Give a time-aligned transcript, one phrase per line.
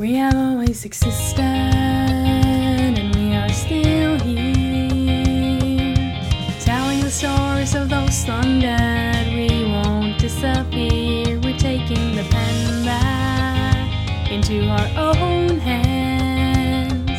[0.00, 6.06] We have always existed, and we are still here.
[6.58, 11.38] Telling the stories of those long dead, we won't disappear.
[11.40, 17.10] We're taking the pen back into our own hands.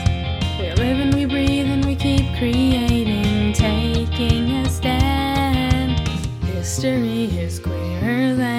[0.59, 5.99] We live and we breathe, and we keep creating, taking a stand.
[6.47, 8.50] History is queerer than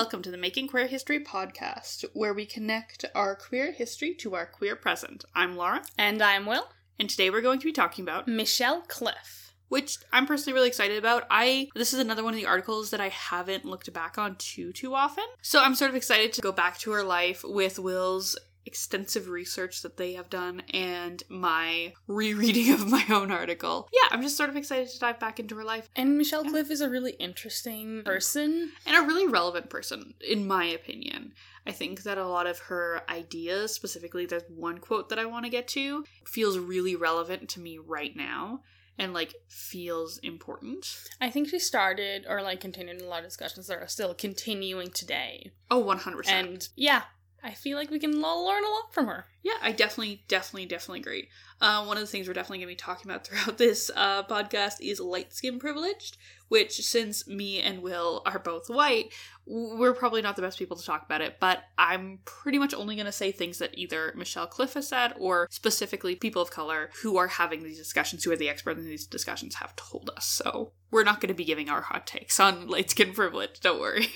[0.00, 4.46] welcome to the Making Queer History podcast, where we connect our queer history to our
[4.46, 5.26] queer present.
[5.34, 6.68] I'm Laura, And I'm Will.
[6.98, 9.52] and today we're going to be talking about Michelle Cliff.
[9.68, 11.26] which I'm personally really excited about.
[11.30, 14.72] I this is another one of the articles that I haven't looked back on too
[14.72, 15.24] too often.
[15.42, 18.38] So I'm sort of excited to go back to her life with Will's
[18.70, 23.88] extensive research that they have done and my rereading of my own article.
[23.92, 26.70] Yeah, I'm just sort of excited to dive back into her life And Michelle Cliff
[26.70, 28.70] is a really interesting person.
[28.86, 31.32] and a really relevant person, in my opinion.
[31.66, 35.46] I think that a lot of her ideas, specifically, there's one quote that I want
[35.46, 38.60] to get to, feels really relevant to me right now
[38.98, 40.86] and like feels important.
[41.20, 44.90] I think she started or like continued a lot of discussions that are still continuing
[44.90, 45.50] today.
[45.70, 46.28] Oh, 100%.
[46.28, 47.02] And yeah,
[47.42, 49.24] I feel like we can all learn a lot from her.
[49.42, 51.28] yeah, I definitely, definitely, definitely agree.
[51.60, 54.22] Uh, one of the things we're definitely going to be talking about throughout this uh,
[54.24, 56.18] podcast is light skin privileged,
[56.48, 59.12] which, since me and Will are both white,
[59.46, 62.94] we're probably not the best people to talk about it, but I'm pretty much only
[62.94, 66.90] going to say things that either Michelle Cliff has said or specifically people of color
[67.02, 70.26] who are having these discussions, who are the experts in these discussions, have told us.
[70.26, 73.80] So we're not going to be giving our hot takes on light skin privilege, don't
[73.80, 74.06] worry.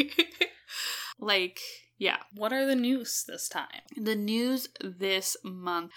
[1.19, 1.61] like,
[1.98, 2.18] yeah.
[2.32, 3.82] What are the news this time?
[3.96, 5.92] The news this month.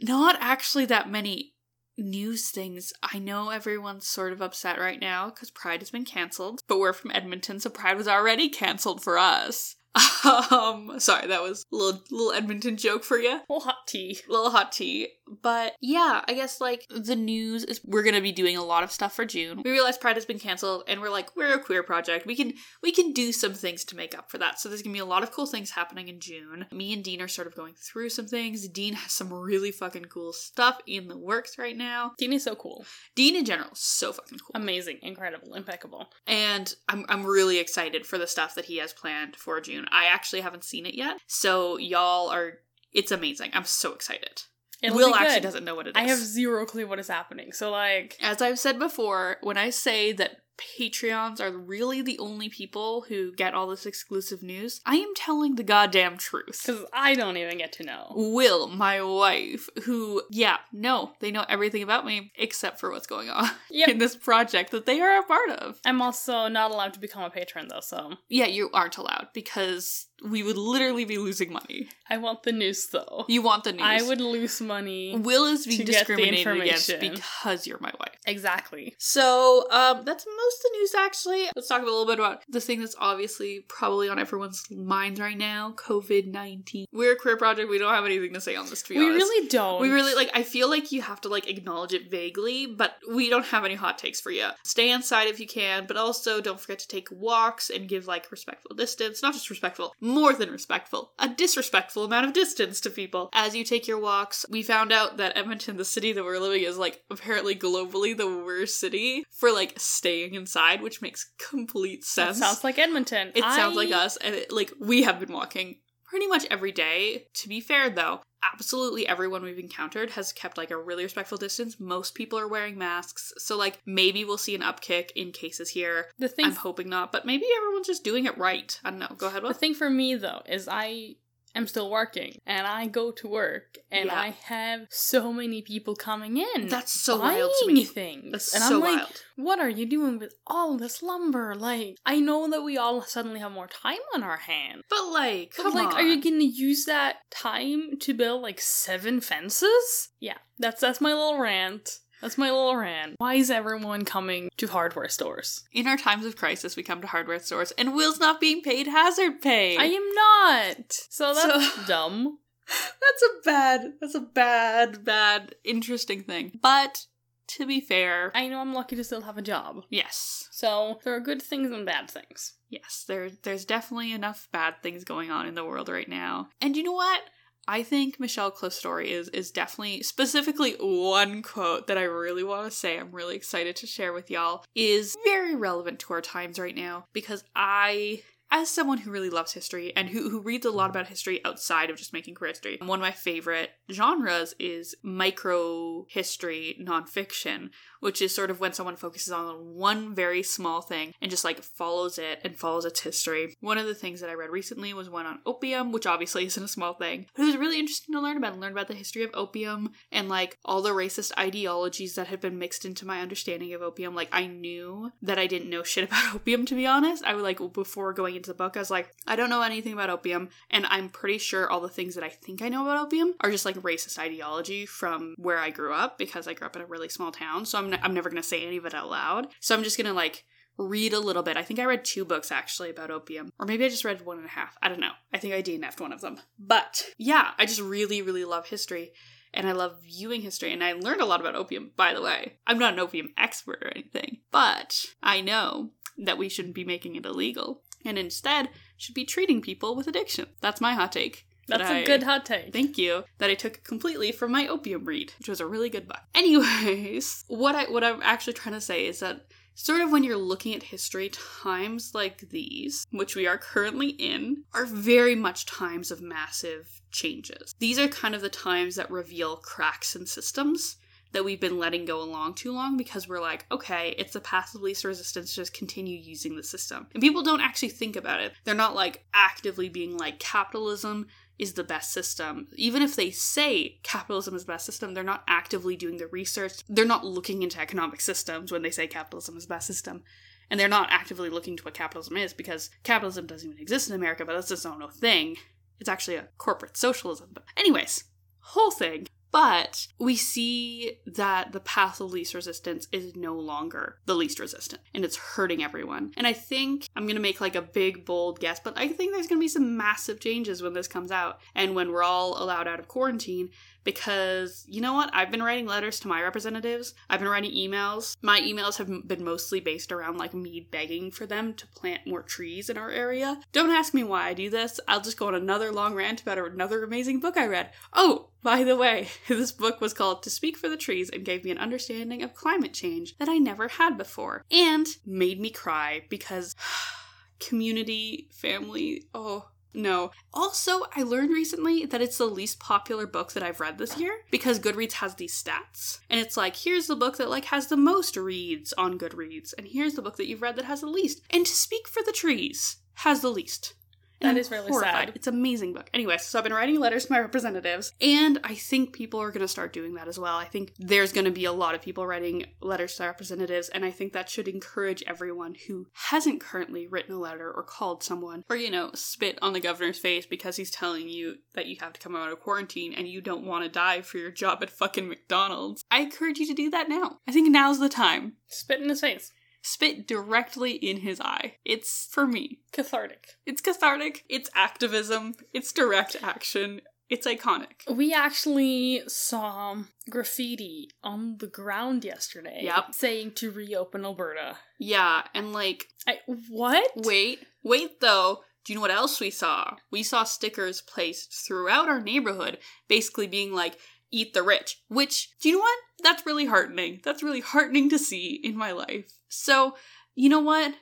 [0.00, 1.54] Not actually that many
[1.96, 2.92] news things.
[3.02, 6.92] I know everyone's sort of upset right now because Pride has been cancelled, but we're
[6.92, 9.76] from Edmonton, so Pride was already cancelled for us.
[10.24, 13.40] Um, sorry, that was a little little Edmonton joke for you.
[13.48, 14.18] Little hot tea.
[14.28, 15.08] Little hot tea.
[15.42, 18.92] But yeah, I guess like the news is we're gonna be doing a lot of
[18.92, 19.62] stuff for June.
[19.64, 22.26] We realize Pride has been cancelled and we're like, we're a queer project.
[22.26, 24.58] We can we can do some things to make up for that.
[24.60, 26.66] So there's gonna be a lot of cool things happening in June.
[26.72, 28.68] Me and Dean are sort of going through some things.
[28.68, 32.12] Dean has some really fucking cool stuff in the works right now.
[32.18, 32.84] Dean is so cool.
[33.14, 34.50] Dean in general, is so fucking cool.
[34.54, 36.10] Amazing, incredible, impeccable.
[36.26, 39.86] and I'm I'm really excited for the stuff that he has planned for June.
[39.90, 41.18] I actually haven't seen it yet.
[41.26, 42.54] So y'all are
[42.92, 43.50] it's amazing.
[43.52, 44.42] I'm so excited.
[44.82, 45.94] It'll Will actually doesn't know what it is.
[45.96, 47.52] I have zero clue what is happening.
[47.52, 52.48] So like As I've said before, when I say that Patreons are really the only
[52.48, 56.62] people who get all this exclusive news, I am telling the goddamn truth.
[56.66, 58.12] because I don't even get to know.
[58.14, 63.30] Will, my wife, who, yeah, no, they know everything about me except for what's going
[63.30, 63.88] on Yep.
[63.88, 65.80] in this project that they are a part of.
[65.84, 70.06] I'm also not allowed to become a patron though, so Yeah, you aren't allowed because
[70.28, 71.88] we would literally be losing money.
[72.10, 73.24] I want the news though.
[73.28, 73.82] You want the news.
[73.84, 75.14] I would lose money.
[75.16, 78.16] Will is being discriminated against because you're my wife.
[78.26, 78.96] Exactly.
[78.98, 81.46] So, um, that's most of the news actually.
[81.54, 85.36] Let's talk a little bit about the thing that's obviously probably on everyone's minds right
[85.36, 86.86] now COVID 19.
[86.92, 87.68] We're a queer project.
[87.68, 89.24] We don't have anything to say on this, to be We honest.
[89.26, 89.80] really don't.
[89.80, 90.30] We really like.
[90.34, 93.74] I feel like you have to like acknowledge it vaguely, but we don't have any
[93.74, 94.48] hot takes for you.
[94.64, 98.30] Stay inside if you can, but also don't forget to take walks and give like
[98.30, 99.22] respectful distance.
[99.22, 101.12] Not just respectful, more than respectful.
[101.18, 104.44] A disrespectful amount of distance to people as you take your walks.
[104.50, 108.26] We found out that Edmonton, the city that we're living, is like apparently globally the
[108.28, 112.38] worst city for like staying inside, which makes complete That sense.
[112.38, 113.32] sounds like Edmonton.
[113.34, 117.26] It sounds like us, and it, like we have been walking pretty much every day.
[117.34, 118.22] To be fair, though,
[118.54, 121.78] absolutely everyone we've encountered has kept like a really respectful distance.
[121.78, 126.06] Most people are wearing masks, so like maybe we'll see an upkick in cases here.
[126.18, 128.78] The thing I'm hoping not, but maybe everyone's just doing it right.
[128.84, 129.14] I don't know.
[129.18, 131.16] Go ahead, The thing for me though is I
[131.58, 134.18] am still working and I go to work and Yeah.
[134.20, 136.68] I have so many people coming in.
[136.68, 137.84] That's so buying wild to me.
[137.84, 138.32] things.
[138.32, 139.22] That's and so I'm like, wild.
[139.36, 141.54] what are you doing with all this lumber?
[141.54, 144.84] Like, I know that we all suddenly have more time on our hands.
[144.88, 145.94] But like, But like, on.
[145.94, 150.10] are you gonna use that time to build like seven fences?
[150.20, 151.98] Yeah, that's that's my little rant.
[152.20, 153.14] That's my little rant.
[153.18, 155.64] Why is everyone coming to hardware stores?
[155.72, 158.86] In our times of crisis, we come to hardware stores, and Will's not being paid
[158.88, 159.76] hazard pay.
[159.76, 160.92] I am not.
[161.10, 162.38] So that's So- dumb.
[162.68, 166.58] That's a bad, that's a bad, bad, interesting thing.
[166.60, 167.06] But
[167.46, 169.84] to be fair, I know I'm lucky to still have a job.
[169.88, 172.54] yes, So there are good things and bad things.
[172.68, 176.50] yes, there, there's definitely enough bad things going on in the world right now.
[176.60, 177.22] And you know what?
[177.68, 182.64] I think Michelle Cliff's story is is definitely specifically one quote that I really want
[182.64, 182.98] to say.
[182.98, 187.04] I'm really excited to share with y'all is very relevant to our times right now
[187.12, 191.08] because I as someone who really loves history and who, who reads a lot about
[191.08, 196.78] history outside of just making queer history, one of my favorite genres is micro history
[196.80, 197.68] nonfiction,
[198.00, 201.62] which is sort of when someone focuses on one very small thing and just like
[201.62, 203.56] follows it and follows its history.
[203.60, 206.62] One of the things that I read recently was one on opium, which obviously isn't
[206.62, 208.94] a small thing, but it was really interesting to learn about and learn about the
[208.94, 213.20] history of opium and like all the racist ideologies that had been mixed into my
[213.20, 214.14] understanding of opium.
[214.14, 217.24] Like I knew that I didn't know shit about opium to be honest.
[217.24, 219.92] I would like before going into the book, I was like, I don't know anything
[219.92, 222.98] about opium, and I'm pretty sure all the things that I think I know about
[222.98, 226.76] opium are just like racist ideology from where I grew up because I grew up
[226.76, 227.66] in a really small town.
[227.66, 229.48] So I'm, n- I'm never gonna say any of it out loud.
[229.60, 230.44] So I'm just gonna like
[230.76, 231.56] read a little bit.
[231.56, 234.36] I think I read two books actually about opium, or maybe I just read one
[234.36, 234.76] and a half.
[234.82, 235.12] I don't know.
[235.32, 236.38] I think I DNF'd one of them.
[236.58, 239.12] But yeah, I just really, really love history.
[239.54, 242.58] And I love viewing history, and I learned a lot about opium, by the way.
[242.66, 247.16] I'm not an opium expert or anything, but I know that we shouldn't be making
[247.16, 248.68] it illegal, and instead
[248.98, 250.48] should be treating people with addiction.
[250.60, 251.47] That's my hot take.
[251.68, 252.72] That That's a good hot take.
[252.72, 253.24] Thank you.
[253.38, 256.20] That I took completely from my opium read, which was a really good book.
[256.34, 260.36] Anyways, what I what I'm actually trying to say is that sort of when you're
[260.36, 261.30] looking at history,
[261.62, 267.74] times like these, which we are currently in, are very much times of massive changes.
[267.78, 270.96] These are kind of the times that reveal cracks in systems
[271.32, 274.74] that we've been letting go along too long because we're like, okay, it's the path
[274.74, 277.06] of least resistance, just continue using the system.
[277.12, 278.52] And people don't actually think about it.
[278.64, 281.26] They're not like actively being like, capitalism
[281.58, 282.68] is the best system.
[282.76, 286.84] Even if they say capitalism is the best system, they're not actively doing the research.
[286.88, 290.22] They're not looking into economic systems when they say capitalism is the best system.
[290.70, 294.14] And they're not actively looking to what capitalism is because capitalism doesn't even exist in
[294.14, 295.56] America, but that's its own thing.
[295.98, 297.50] It's actually a corporate socialism.
[297.52, 298.24] But, anyways,
[298.60, 299.26] whole thing.
[299.58, 305.02] But we see that the path of least resistance is no longer the least resistant
[305.12, 306.30] and it's hurting everyone.
[306.36, 309.32] And I think I'm going to make like a big, bold guess, but I think
[309.32, 312.62] there's going to be some massive changes when this comes out and when we're all
[312.62, 313.70] allowed out of quarantine
[314.08, 315.28] because you know what?
[315.34, 317.12] I've been writing letters to my representatives.
[317.28, 318.38] I've been writing emails.
[318.40, 322.42] My emails have been mostly based around like me begging for them to plant more
[322.42, 323.60] trees in our area.
[323.72, 324.98] Don't ask me why I do this.
[325.06, 327.90] I'll just go on another long rant about another amazing book I read.
[328.14, 331.62] Oh, by the way, this book was called To Speak for the Trees and gave
[331.62, 336.22] me an understanding of climate change that I never had before and made me cry
[336.30, 336.74] because
[337.60, 340.30] community, family, oh, no.
[340.52, 344.40] Also, I learned recently that it's the least popular book that I've read this year
[344.50, 346.20] because Goodreads has these stats.
[346.30, 349.86] And it's like, here's the book that like has the most reads on Goodreads, and
[349.86, 351.42] here's the book that you've read that has the least.
[351.50, 353.94] And To Speak for the Trees has the least.
[354.40, 355.28] That And is really horrified.
[355.28, 355.32] sad.
[355.34, 356.08] It's an amazing book.
[356.14, 359.62] Anyway, so I've been writing letters to my representatives, and I think people are going
[359.62, 360.56] to start doing that as well.
[360.56, 364.04] I think there's going to be a lot of people writing letters to representatives, and
[364.04, 368.64] I think that should encourage everyone who hasn't currently written a letter or called someone,
[368.70, 372.12] or, you know, spit on the governor's face because he's telling you that you have
[372.12, 374.90] to come out of quarantine and you don't want to die for your job at
[374.90, 376.04] fucking McDonald's.
[376.10, 377.38] I encourage you to do that now.
[377.48, 378.54] I think now's the time.
[378.68, 379.52] Spit in his face.
[379.82, 381.74] Spit directly in his eye.
[381.84, 382.80] It's for me.
[382.92, 383.56] Cathartic.
[383.64, 388.10] It's cathartic, it's activism, it's direct action, it's iconic.
[388.10, 389.96] We actually saw
[390.30, 392.80] graffiti on the ground yesterday.
[392.82, 393.12] Yep.
[393.12, 394.76] Saying to reopen Alberta.
[394.98, 396.38] Yeah, and like, I,
[396.68, 397.10] what?
[397.16, 398.60] wait, wait though.
[398.84, 399.96] Do you know what else we saw?
[400.10, 403.98] We saw stickers placed throughout our neighborhood, basically being like,
[404.30, 405.02] eat the rich.
[405.08, 405.98] Which, do you know what?
[406.22, 407.20] That's really heartening.
[407.24, 409.32] That's really heartening to see in my life.
[409.48, 409.96] So,
[410.34, 410.94] you know what?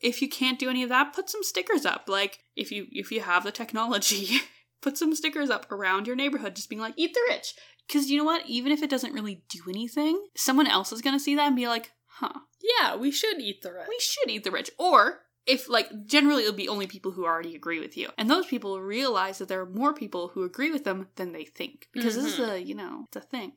[0.00, 2.04] If you can't do any of that, put some stickers up.
[2.08, 4.40] Like, if you if you have the technology,
[4.82, 7.54] put some stickers up around your neighborhood, just being like, eat the rich.
[7.86, 8.46] Because you know what?
[8.46, 11.66] Even if it doesn't really do anything, someone else is gonna see that and be
[11.66, 14.70] like, huh, Yeah, we should eat the rich." we should eat the rich.
[14.78, 18.10] Or if like generally it'll be only people who already agree with you.
[18.18, 21.44] And those people realize that there are more people who agree with them than they
[21.44, 21.88] think.
[21.92, 22.50] Because this is mm-hmm.
[22.50, 23.52] a, you know, it's a thing.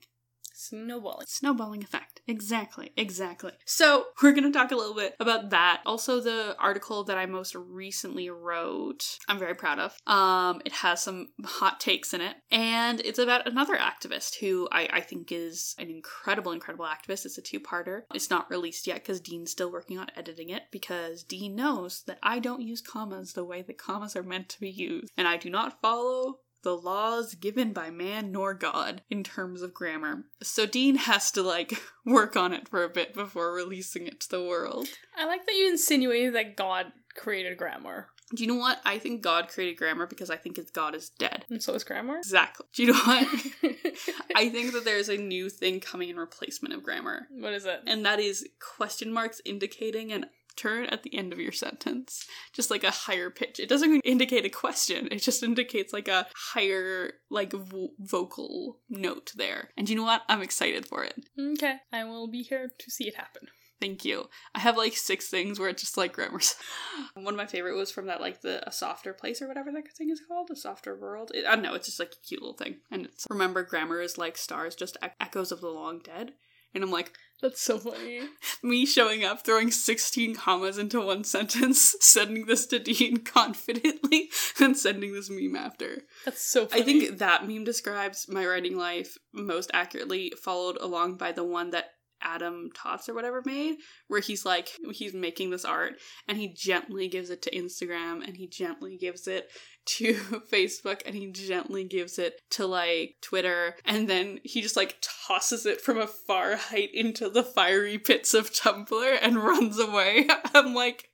[0.53, 1.27] Snowballing.
[1.27, 2.10] Snowballing effect.
[2.27, 3.51] Exactly, exactly.
[3.65, 5.81] So, we're going to talk a little bit about that.
[5.85, 9.97] Also, the article that I most recently wrote, I'm very proud of.
[10.07, 14.87] Um, it has some hot takes in it, and it's about another activist who I,
[14.93, 17.25] I think is an incredible, incredible activist.
[17.25, 18.03] It's a two parter.
[18.13, 22.19] It's not released yet because Dean's still working on editing it because Dean knows that
[22.21, 25.37] I don't use commas the way that commas are meant to be used, and I
[25.37, 30.23] do not follow the laws given by man nor God in terms of grammar.
[30.41, 34.29] So Dean has to like work on it for a bit before releasing it to
[34.29, 34.87] the world.
[35.17, 38.07] I like that you insinuated that God created grammar.
[38.33, 38.79] Do you know what?
[38.85, 41.45] I think God created grammar because I think his God is dead.
[41.49, 42.17] And so is grammar?
[42.17, 42.65] Exactly.
[42.73, 43.27] Do you know what?
[44.35, 47.27] I think that there's a new thing coming in replacement of grammar.
[47.29, 47.81] what is it?
[47.87, 52.25] And that is question marks indicating an turn at the end of your sentence.
[52.53, 53.59] Just like a higher pitch.
[53.59, 55.07] It doesn't indicate a question.
[55.11, 59.69] It just indicates like a higher like vo- vocal note there.
[59.77, 60.23] And you know what?
[60.29, 61.15] I'm excited for it.
[61.39, 63.47] Okay, I will be here to see it happen.
[63.81, 64.29] Thank you.
[64.53, 66.39] I have like six things where it's just like grammar.
[67.15, 69.91] One of my favorite was from that like the a softer place or whatever that
[69.97, 71.31] thing is called, a softer world.
[71.33, 71.73] It, I don't know.
[71.73, 74.97] It's just like a cute little thing, and it's remember grammar is like stars, just
[75.03, 76.33] e- echoes of the long dead.
[76.73, 77.11] And I'm like,
[77.41, 78.21] That's so funny.
[78.63, 84.77] me showing up, throwing 16 commas into one sentence, sending this to Dean confidently, and
[84.77, 86.01] sending this meme after.
[86.25, 86.81] That's so funny.
[86.81, 91.71] I think that meme describes my writing life most accurately, followed along by the one
[91.71, 95.93] that Adam Tots or whatever made, where he's like, he's making this art
[96.27, 99.49] and he gently gives it to Instagram and he gently gives it
[99.85, 100.13] to
[100.51, 105.65] Facebook and he gently gives it to like Twitter and then he just like tosses
[105.65, 110.27] it from a far height into the fiery pits of Tumblr and runs away.
[110.53, 111.09] I'm like,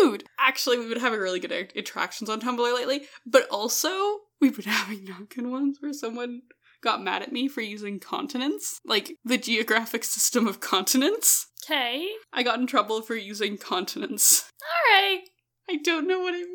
[0.00, 0.24] mood.
[0.38, 3.90] Actually, we've been having really good interactions on Tumblr lately, but also
[4.40, 6.42] we've been having not good ones where someone
[6.82, 11.46] got mad at me for using continents, like the geographic system of continents.
[11.64, 12.08] Okay.
[12.32, 14.50] I got in trouble for using continents.
[14.90, 15.28] Alright.
[15.68, 16.48] I don't know what it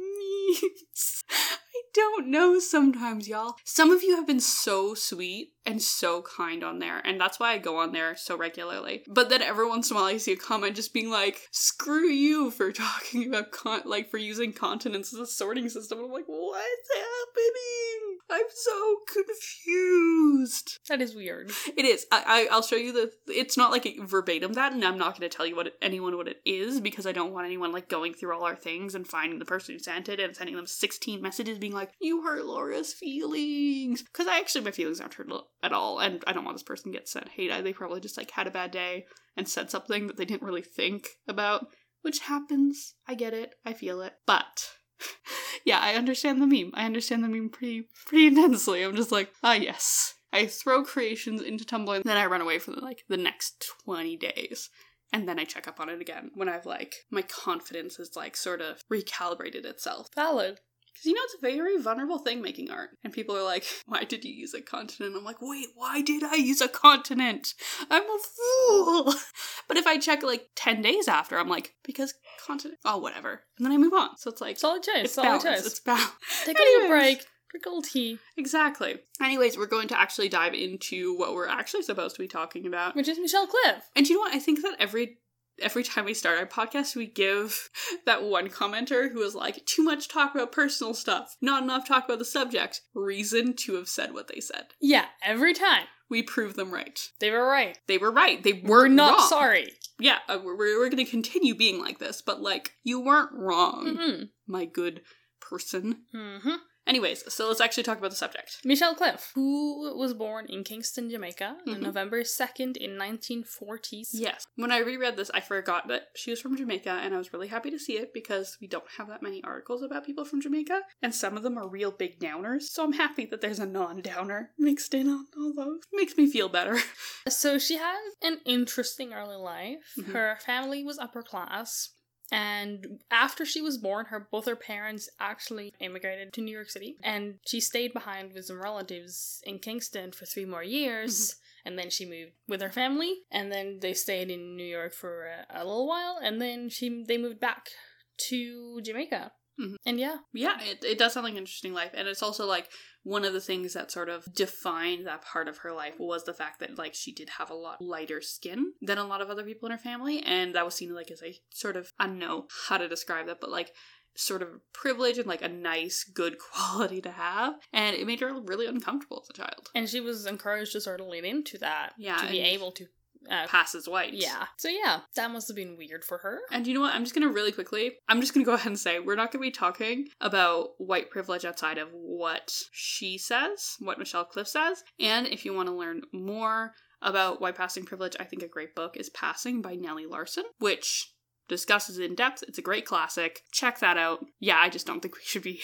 [0.45, 1.23] means.
[1.29, 3.55] I don't know sometimes, y'all.
[3.63, 7.53] Some of you have been so sweet and so kind on there, and that's why
[7.53, 9.03] I go on there so regularly.
[9.07, 12.07] But then every once in a while I see a comment just being like, screw
[12.07, 15.99] you for talking about con- like for using continents as a sorting system.
[15.99, 18.15] And I'm like, what's happening?
[18.29, 20.79] I'm so confused.
[20.89, 21.51] That is weird.
[21.77, 22.05] It is.
[22.11, 23.11] I, I I'll show you the.
[23.27, 26.17] It's not like verbatim that, and I'm not going to tell you what it, anyone
[26.17, 29.07] what it is because I don't want anyone like going through all our things and
[29.07, 32.45] finding the person who sent it and sending them 16 messages being like, "You hurt
[32.45, 35.27] Laura's feelings," because I actually my feelings aren't hurt
[35.65, 37.51] at all, and I don't want this person to get sent hate.
[37.63, 39.05] They probably just like had a bad day
[39.35, 41.67] and said something that they didn't really think about,
[42.03, 42.93] which happens.
[43.07, 43.55] I get it.
[43.65, 44.69] I feel it, but.
[45.65, 46.71] yeah, I understand the meme.
[46.73, 48.83] I understand the meme pretty pretty intensely.
[48.83, 50.13] I'm just like, ah yes.
[50.31, 54.69] I throw creations into Tumblr, then I run away for like the next 20 days.
[55.13, 58.35] And then I check up on it again when I've like my confidence has like
[58.35, 60.09] sort of recalibrated itself.
[60.13, 60.59] Valid.
[60.95, 62.91] Because you know, it's a very vulnerable thing making art.
[63.03, 65.13] And people are like, why did you use a continent?
[65.15, 67.53] I'm like, wait, why did I use a continent?
[67.91, 69.13] I'm a fool.
[69.67, 72.13] But if I check like 10 days after, I'm like, because
[72.45, 73.41] continent, oh, whatever.
[73.57, 74.15] And then I move on.
[74.17, 75.05] So it's like, Solid choice.
[75.05, 75.43] it's solid balance.
[75.43, 75.65] choice.
[75.65, 76.11] It's balance.
[76.45, 77.25] Take a little break.
[77.49, 78.19] Drink a little tea.
[78.37, 78.99] Exactly.
[79.21, 82.95] Anyways, we're going to actually dive into what we're actually supposed to be talking about.
[82.95, 83.89] Which is Michelle Cliff.
[83.95, 84.35] And you know what?
[84.35, 85.17] I think that every
[85.59, 87.69] every time we start our podcast, we give
[88.05, 92.05] that one commenter who is like, too much talk about personal stuff, not enough talk
[92.05, 94.67] about the subject, reason to have said what they said.
[94.81, 95.85] Yeah, every time.
[96.07, 96.99] We prove them right.
[97.19, 97.79] They were right.
[97.87, 98.43] They were right.
[98.43, 99.27] They We're weren't not wrong.
[99.27, 99.71] sorry.
[99.99, 103.97] Yeah, uh, we're, we're going to continue being like this, but like, you weren't wrong,
[103.97, 104.23] Mm-hmm.
[104.45, 105.01] my good
[105.41, 106.03] person.
[106.13, 106.55] Mm-hmm.
[106.87, 108.59] Anyways, so let's actually talk about the subject.
[108.63, 111.73] Michelle Cliff, who was born in Kingston, Jamaica, Mhm.
[111.75, 114.09] on November 2nd in 1940s.
[114.13, 114.45] Yes.
[114.55, 117.47] When I reread this, I forgot that she was from Jamaica, and I was really
[117.47, 120.81] happy to see it because we don't have that many articles about people from Jamaica,
[121.01, 122.63] and some of them are real big downers.
[122.63, 125.81] So I'm happy that there's a non downer mixed in on all those.
[125.91, 126.77] Makes me feel better.
[127.27, 129.93] So she had an interesting early life.
[129.97, 130.13] Mhm.
[130.13, 131.89] Her family was upper class.
[132.31, 136.97] And after she was born, her both her parents actually immigrated to New York City,
[137.03, 141.31] and she stayed behind with some relatives in Kingston for three more years.
[141.31, 141.39] Mm-hmm.
[141.67, 145.25] And then she moved with her family, and then they stayed in New York for
[145.25, 147.69] a, a little while, and then she they moved back
[148.17, 149.31] to Jamaica.
[149.59, 149.75] Mhm.
[149.85, 152.69] And yeah, Yeah, it, it does sound like an interesting life, and it's also like
[153.03, 156.33] one of the things that sort of defined that part of her life was the
[156.33, 159.43] fact that like she did have a lot lighter skin than a lot of other
[159.43, 162.19] people in her family, and that was seen like as a sort of I don't
[162.19, 163.71] know how to describe that, but like
[164.17, 168.33] sort of privilege and like a nice good quality to have and it made her
[168.43, 171.91] really uncomfortable as a child and she was encouraged to sort of lean into that
[171.97, 172.87] Yeah, to be able to
[173.29, 174.45] uh, pass as white Yeah.
[174.57, 176.39] So yeah, that must have been weird for her.
[176.51, 176.93] And you know what?
[176.93, 179.39] I'm just to really quickly, I'm just to go ahead and say we're not to
[179.39, 184.83] be talking about white privilege outside of what she says, what Michelle Cliff says.
[184.99, 188.75] And if you want to learn more about white passing privilege, I think a great
[188.75, 191.11] book is Passing by Nella Larsen, which
[191.47, 192.43] discusses in depth.
[192.47, 193.41] It's a great classic.
[193.51, 194.25] Check that out.
[194.39, 195.61] Yeah, I just don't think we should be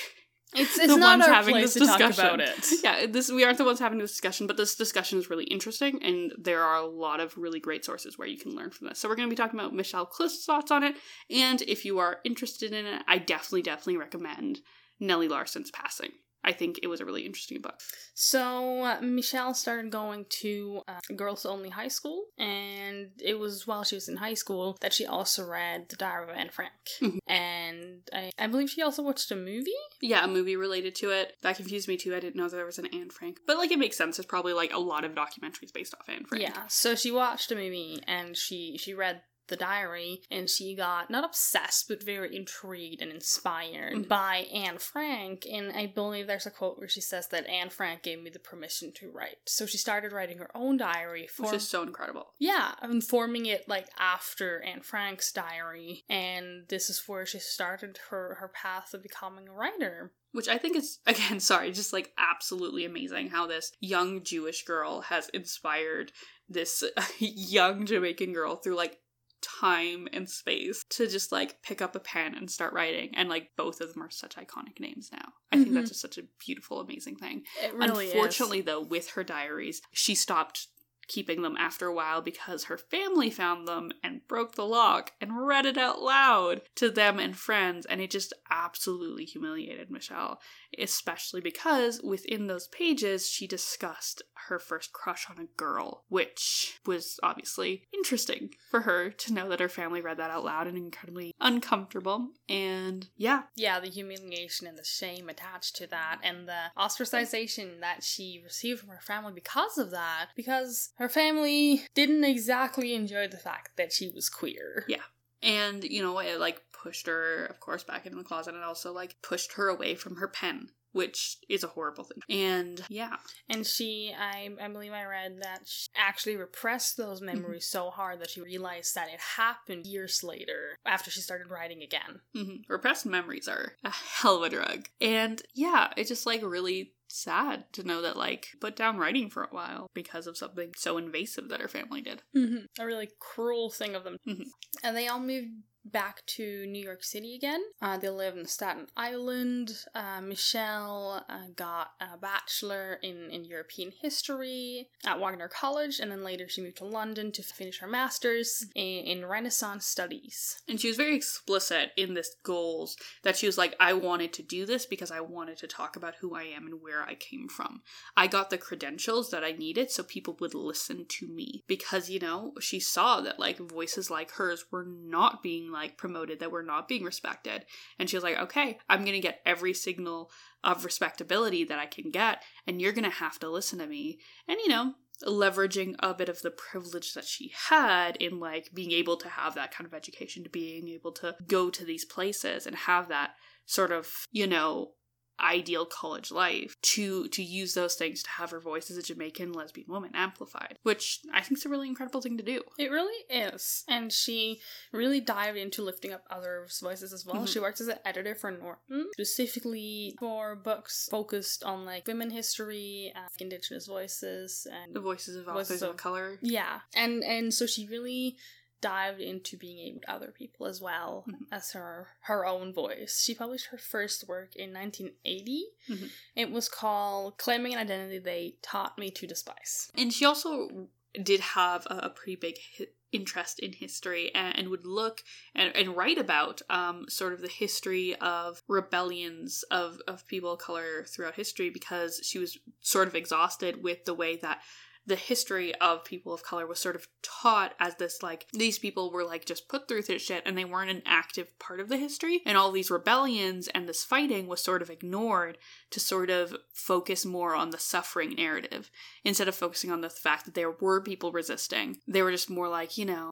[0.53, 2.25] It's the it's not ones our having place this to talk discussion.
[2.25, 2.65] about it.
[2.83, 6.03] yeah, this we aren't the ones having this discussion, but this discussion is really interesting,
[6.03, 8.99] and there are a lot of really great sources where you can learn from this.
[8.99, 10.95] So we're going to be talking about Michelle Cliff's thoughts on it,
[11.29, 14.59] and if you are interested in it, I definitely, definitely recommend
[14.99, 16.11] Nella Larsen's Passing.
[16.43, 17.79] I think it was a really interesting book.
[18.13, 23.83] So uh, Michelle started going to uh, girls only high school, and it was while
[23.83, 26.71] she was in high school that she also read The Diary of Anne Frank.
[27.01, 27.19] Mhm.
[27.27, 29.71] And I, I believe she also watched a movie.
[30.01, 31.35] Yeah, a movie related to it.
[31.41, 32.15] That confused me too.
[32.15, 33.39] I didn't know there was an Anne Frank.
[33.47, 34.17] But like it makes sense.
[34.17, 36.43] There's probably like a lot of documentaries based off Anne Frank.
[36.43, 41.09] Yeah, so she watched a movie and she she read the diary and she got
[41.09, 44.07] not obsessed but very intrigued and inspired Mhm.
[44.07, 48.03] by Anne Frank and I believe there's a quote where she says that Anne Frank
[48.03, 49.37] gave me the permission to write.
[49.47, 52.33] So she started writing her own diary for Which is so incredible.
[52.39, 57.99] yeah, I'm forming it like after Anne Frank's diary, and this is where she started
[58.09, 60.13] her her path of becoming a writer.
[60.33, 65.01] Which I think is, again, sorry, just like absolutely amazing how this young Jewish girl
[65.01, 66.13] has inspired
[66.47, 66.83] this
[67.19, 68.97] young Jamaican girl through like
[69.41, 73.11] time and space to just like pick up a pen and start writing.
[73.15, 75.33] And like both of them are such iconic names now.
[75.51, 75.73] I think Mhm.
[75.73, 77.43] that's just such a beautiful, amazing thing.
[77.63, 80.67] It really Unfortunately, though, with her diaries, she stopped
[81.07, 85.45] keeping them after a while because her family found them and broke the lock and
[85.45, 90.39] read it out loud to them and friends, and it just absolutely humiliated Michelle,
[90.77, 97.19] especially because within those pages she discussed her first crush on a girl, which was
[97.23, 101.33] obviously interesting for her to know that her family read that out loud and incredibly
[101.39, 102.29] uncomfortable.
[102.49, 108.03] And yeah, yeah, the humiliation and the shame attached to that, and the ostracization that
[108.03, 113.37] she received from her family because of that, because her family didn't exactly enjoy the
[113.37, 114.85] fact that she was queer.
[114.87, 115.01] Yeah.
[115.41, 118.93] And, you know, it like pushed her, of course, back into the closet and also
[118.93, 122.19] like pushed her away from her pen, which is a horrible thing.
[122.29, 123.15] And yeah,
[123.49, 128.19] And she, I, I believe I read that she actually repressed those memories so hard
[128.19, 132.19] that she realized that it happened years later after she started writing again.
[132.35, 134.87] hmm repressed memories are a hell of a drug.
[135.01, 139.43] And yeah, it just like really sad to know that like put down writing for
[139.43, 142.21] a while because of something so invasive that her family did.
[142.35, 142.65] Mm-hmm.
[142.81, 144.17] A really cruel thing of them.
[144.27, 144.45] Mhm.
[144.83, 145.49] And they all moved
[145.83, 147.61] back to New York City again.
[147.81, 149.71] Uh, they live in Staten Island.
[149.95, 156.23] Uh, Michelle uh, got a bachelor in, in European history at Wagner College, and then
[156.23, 160.61] later she moved to London to finish her master's in, in Renaissance studies.
[160.67, 164.43] And she was very explicit in this goals that she was like, I wanted to
[164.43, 167.47] do this because I wanted to talk about who I am and where I came
[167.47, 167.81] from.
[168.15, 171.63] I got the credentials that I needed so people would listen to me.
[171.67, 176.39] Because, you know, she saw that like voices like hers were not being like promoted,
[176.39, 177.65] that we're not being respected.
[177.99, 180.31] And she was like, okay, I'm gonna get every signal
[180.63, 184.19] of respectability that I can get, and you're gonna have to listen to me.
[184.47, 188.91] And you know, leveraging a bit of the privilege that she had in like being
[188.91, 192.65] able to have that kind of education to being able to go to these places
[192.65, 193.31] and have that
[193.65, 194.91] sort of you know
[195.41, 199.53] ideal college life to to use those things to have her voice as a Jamaican
[199.53, 203.25] lesbian woman amplified which I think is a really incredible thing to do It really
[203.29, 203.83] is.
[203.87, 207.37] And she really dived into lifting up others' voices as well.
[207.43, 207.47] Mhm.
[207.47, 213.11] She works as an editor for Norton, specifically for books focused on like women history,
[213.15, 216.81] uh, indigenous voices, and the voices of Voices authors of of- color yeah.
[216.95, 218.37] And and so she really
[218.81, 221.45] dived into being able to other people as well Mhm.
[221.51, 223.21] as her her own voice.
[223.23, 225.65] She published her first work in 1980.
[225.87, 226.11] Mhm.
[226.35, 229.91] It was called Claiming an Identity They Taught Me to Despise.
[229.95, 230.89] And she also
[231.21, 235.21] did have a, a pretty big hi- interest in history and, and would look
[235.53, 240.59] and, and write about um, sort of the history of rebellions of, of people of
[240.59, 244.61] color throughout history because she was sort of exhausted with the way that
[245.05, 249.11] the history of people of color was sort of taught as this like these people
[249.11, 251.97] were like just put through this shit and they weren't an active part of the
[251.97, 255.57] history and all these rebellions and this fighting was sort of ignored
[255.89, 258.91] to sort of focus more on the suffering narrative
[259.23, 261.97] instead of focusing on the fact that there were people resisting.
[262.07, 263.31] They were just more like, you know,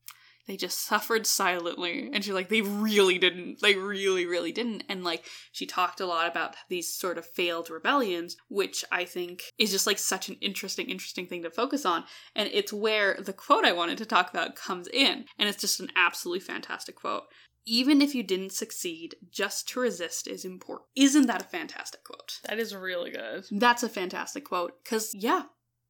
[0.50, 2.10] they just suffered silently.
[2.12, 3.62] And she's like, they really didn't.
[3.62, 4.84] They really, really didn't.
[4.90, 9.44] And like, she talked a lot about these sort of failed rebellions, which I think
[9.60, 12.04] is just like such an interesting, interesting thing to focus on.
[12.36, 15.26] And it's where the quote I wanted to talk about comes in.
[15.38, 17.26] And it's just an absolutely fantastic quote.
[17.68, 20.88] Even if you didn't succeed, just to resist is important.
[20.96, 22.40] Isn't that a fantastic quote?
[22.48, 23.46] That is really good.
[23.52, 24.84] That's a fantastic quote.
[24.84, 25.44] Because, yeah,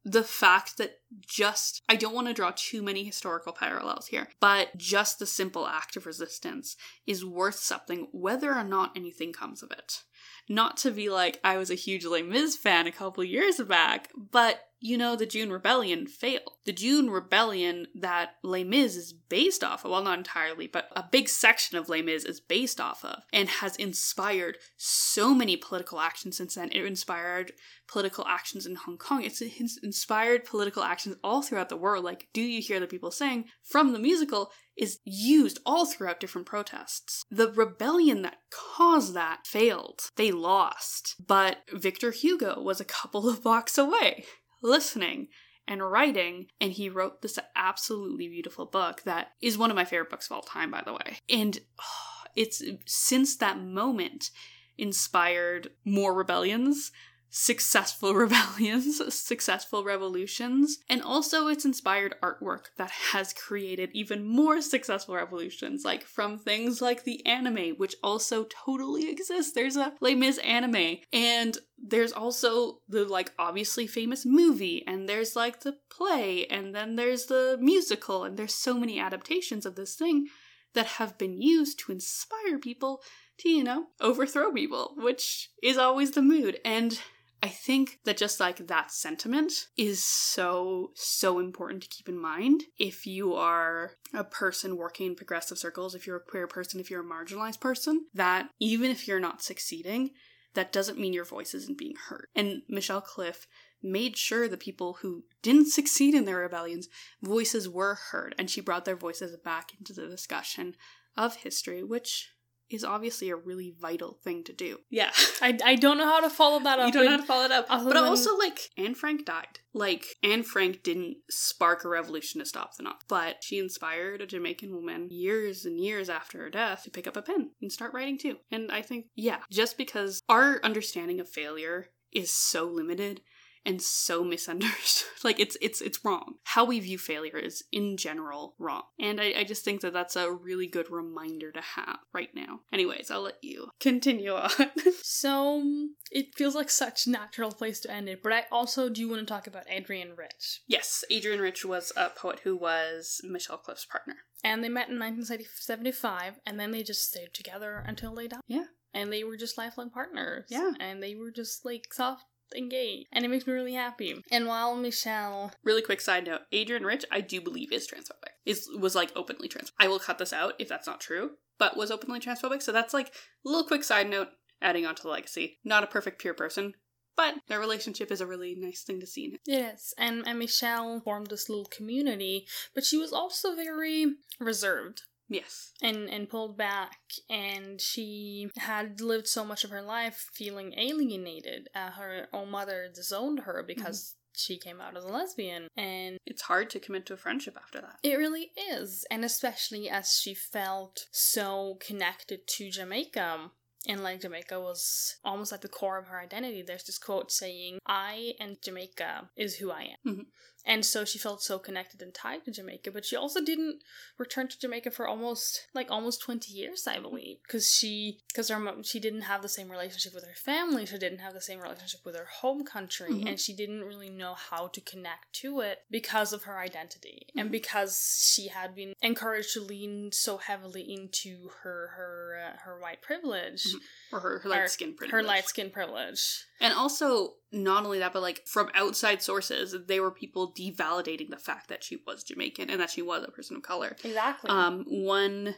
[0.04, 4.76] the fact that just, I don't want to draw too many historical parallels here, but
[4.76, 9.70] just the simple act of resistance is worth something whether or not anything comes of
[9.70, 10.02] it.
[10.48, 14.10] Not to be like I was a huge Les Mis fan a couple years back,
[14.16, 16.52] but you know, the June Rebellion failed.
[16.64, 21.04] The June Rebellion that Les Mis is based off of, well, not entirely, but a
[21.10, 26.00] big section of Les Mis is based off of, and has inspired so many political
[26.00, 26.70] actions since then.
[26.72, 27.52] It inspired
[27.86, 29.22] political actions in Hong Kong.
[29.22, 32.04] It's inspired political actions all throughout the world.
[32.04, 36.46] Like, Do You Hear the People Sing from the musical is used all throughout different
[36.46, 37.24] protests.
[37.30, 40.00] The rebellion that caused that failed.
[40.16, 41.16] They lost.
[41.24, 44.24] But Victor Hugo was a couple of blocks away
[44.62, 45.28] listening
[45.66, 50.10] and writing, and he wrote this absolutely beautiful book that is one of my favorite
[50.10, 51.18] books of all time, by the way.
[51.28, 54.30] And oh, it's since that moment
[54.78, 56.90] inspired more rebellions
[57.30, 65.14] successful rebellions, successful revolutions, and also it's inspired artwork that has created even more successful
[65.14, 69.52] revolutions, like from things like the anime, which also totally exists.
[69.52, 75.36] There's a Les Mis anime, and there's also the like obviously famous movie, and there's
[75.36, 79.94] like the play, and then there's the musical, and there's so many adaptations of this
[79.94, 80.26] thing
[80.74, 83.02] that have been used to inspire people
[83.38, 86.60] to, you know, overthrow people, which is always the mood.
[86.64, 87.00] And
[87.42, 92.64] I think that just like that sentiment is so, so important to keep in mind
[92.78, 96.90] if you are a person working in progressive circles, if you're a queer person, if
[96.90, 100.10] you're a marginalized person, that even if you're not succeeding,
[100.54, 102.26] that doesn't mean your voice isn't being heard.
[102.34, 103.46] And Michelle Cliff
[103.82, 106.88] made sure the people who didn't succeed in their rebellions
[107.22, 110.74] voices were heard and she brought their voices back into the discussion
[111.16, 112.28] of history which
[112.70, 114.78] is obviously a really vital thing to do.
[114.90, 115.10] Yeah.
[115.42, 116.86] I, I don't know how to follow that up.
[116.86, 117.68] You don't know how to follow it up.
[117.68, 118.04] But than...
[118.04, 119.58] also, like, Anne Frank died.
[119.72, 124.26] Like, Anne Frank didn't spark a revolution to stop the Nazis, but she inspired a
[124.26, 127.92] Jamaican woman years and years after her death to pick up a pen and start
[127.92, 128.36] writing too.
[128.50, 133.20] And I think, yeah, just because our understanding of failure is so limited
[133.64, 135.08] and so misunderstood.
[135.24, 136.34] like it's it's it's wrong.
[136.44, 140.16] How we view failure is in general wrong, and I, I just think that that's
[140.16, 142.60] a really good reminder to have right now.
[142.72, 144.50] Anyways, I'll let you continue on.
[145.02, 145.62] so
[146.10, 149.20] it feels like such a natural place to end it, but I also do want
[149.20, 150.62] to talk about Adrienne Rich.
[150.66, 154.98] Yes, Adrienne Rich was a poet who was Michelle Cliff's partner, and they met in
[154.98, 158.40] 1975, and then they just stayed together until they died.
[158.46, 160.46] Yeah and they were just lifelong partners.
[160.48, 160.72] Yeah.
[160.80, 162.24] And they were just like soft
[162.56, 163.08] engaged.
[163.12, 164.22] And it makes me really happy.
[164.30, 165.52] And while Michelle.
[165.64, 168.32] Really quick side note Adrienne Rich, I do believe, is transphobic.
[168.44, 169.72] Is was like openly transphobic.
[169.78, 172.62] I will cut this out if that's not true, but was openly transphobic.
[172.62, 174.28] So that's like a little quick side note
[174.62, 175.58] adding on to the legacy.
[175.64, 176.74] Not a perfect pure person,
[177.16, 179.36] but their relationship is a really nice thing to see.
[179.46, 185.02] Yes, and, and Michelle formed this little community, but she was also very reserved.
[185.30, 185.72] Yes.
[185.80, 186.98] And and pulled back
[187.30, 191.68] and she had lived so much of her life feeling alienated.
[191.74, 196.16] Uh, her own mother disowned her because mm-hmm she came out as a lesbian and
[196.24, 200.20] it's hard to commit to a friendship after that it really is and especially as
[200.22, 203.50] she felt so connected to jamaica
[203.86, 206.62] and like Jamaica was almost at the core of her identity.
[206.62, 210.12] There's this quote saying, I and Jamaica is who I am.
[210.12, 210.22] Mm-hmm.
[210.66, 213.82] And so she felt so connected and tied to Jamaica, but she also didn't
[214.18, 218.58] return to Jamaica for almost like almost 20 years, I believe, because she because her
[218.58, 221.60] mom, she didn't have the same relationship with her family, she didn't have the same
[221.60, 223.26] relationship with her home country, mm-hmm.
[223.26, 227.38] and she didn't really know how to connect to it because of her identity mm-hmm.
[227.38, 232.78] and because she had been encouraged to lean so heavily into her her uh, her
[232.78, 234.16] white privilege mm-hmm.
[234.16, 235.12] or her, her light skin privilege.
[235.12, 236.44] Her light skin privilege.
[236.60, 241.38] And also not only that, but like from outside sources, they were people devalidating the
[241.38, 243.96] fact that she was Jamaican and that she was a person of color.
[244.04, 244.50] Exactly.
[244.50, 245.54] Um, one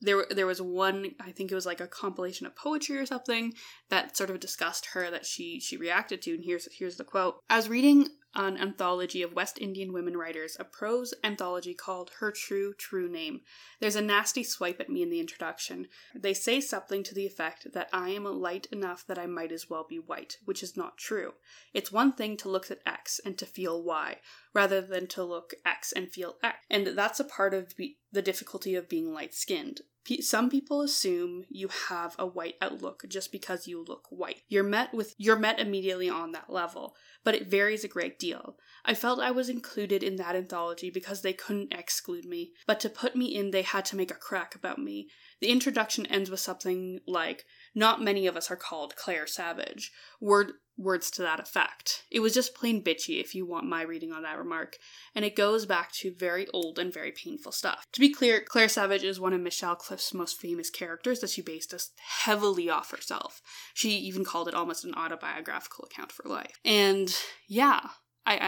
[0.00, 3.54] there there was one I think it was like a compilation of poetry or something
[3.88, 7.36] that sort of discussed her that she she reacted to and here's here's the quote.
[7.48, 12.30] I was reading an anthology of West Indian women writers, a prose anthology called Her
[12.30, 13.40] True True Name.
[13.80, 15.88] There's a nasty swipe at me in the introduction.
[16.14, 19.70] They say something to the effect that I am light enough that I might as
[19.70, 21.32] well be white, which is not true.
[21.72, 24.18] It's one thing to look at X and to feel Y,
[24.52, 26.58] rather than to look X and feel X.
[26.70, 29.80] And that's a part of the difficulty of being light skinned.
[30.20, 34.42] Some people assume you have a white outlook just because you look white.
[34.48, 38.56] You're met with you're met immediately on that level, but it varies a great deal.
[38.84, 42.88] I felt I was included in that anthology because they couldn't exclude me, but to
[42.88, 45.08] put me in they had to make a crack about me.
[45.40, 49.92] the introduction ends with something like, Not many of us are called Clare Savage.
[50.20, 52.04] Word words to that effect.
[52.10, 54.76] It was just plain bitchy if you want my reading on that remark,
[55.14, 57.86] and it goes back to very old and very painful stuff.
[57.92, 61.42] To be clear, Clare Savage is one of Michelle Cliff's most famous characters that she
[61.42, 61.90] based us
[62.24, 63.40] heavily off herself.
[63.74, 66.58] She even called it almost an autobiographical account for life.
[66.64, 67.14] And
[67.48, 67.80] yeah,
[68.26, 68.38] I,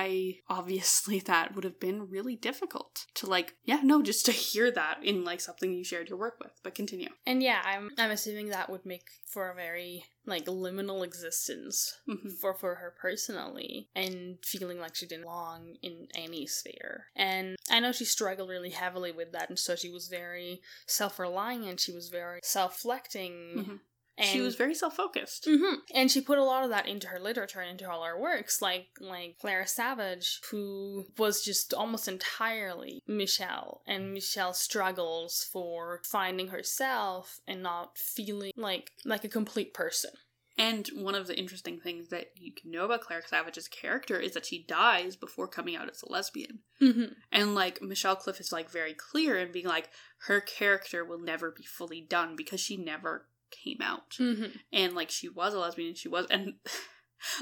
[0.49, 4.71] I obviously that would have been really difficult to like yeah no just to hear
[4.73, 8.11] that in like something you shared your work with but continue And yeah, I'm I'm
[8.11, 12.33] assuming that would make for a very like liminal existence Mhm.
[12.41, 17.07] for for her personally and feeling like she didn't belong in any sphere.
[17.17, 21.65] And I know she struggled really heavily with that and so she was very self-reliant,
[21.69, 23.33] and she was very self-reflecting.
[23.57, 23.81] Mhm.
[24.19, 27.21] And she was very self-focused hmm And she put a lot of that into her
[27.21, 33.03] literature and into all her works, like like Clara Savage, who was just almost entirely
[33.07, 40.11] Michelle, and Michelle struggles for finding herself and not feeling like like a complete person.
[40.59, 44.33] And one of the interesting things that you can know about Clare Savage's character is
[44.33, 46.59] that she dies before coming out as a lesbian.
[46.83, 47.13] Mm-hmm.
[47.31, 49.91] And like Michelle Cliff is like very clear in being like
[50.27, 54.11] her character will never be fully done because she never came out.
[54.19, 54.57] Mm-hmm.
[54.73, 56.55] And like she was a lesbian and she was and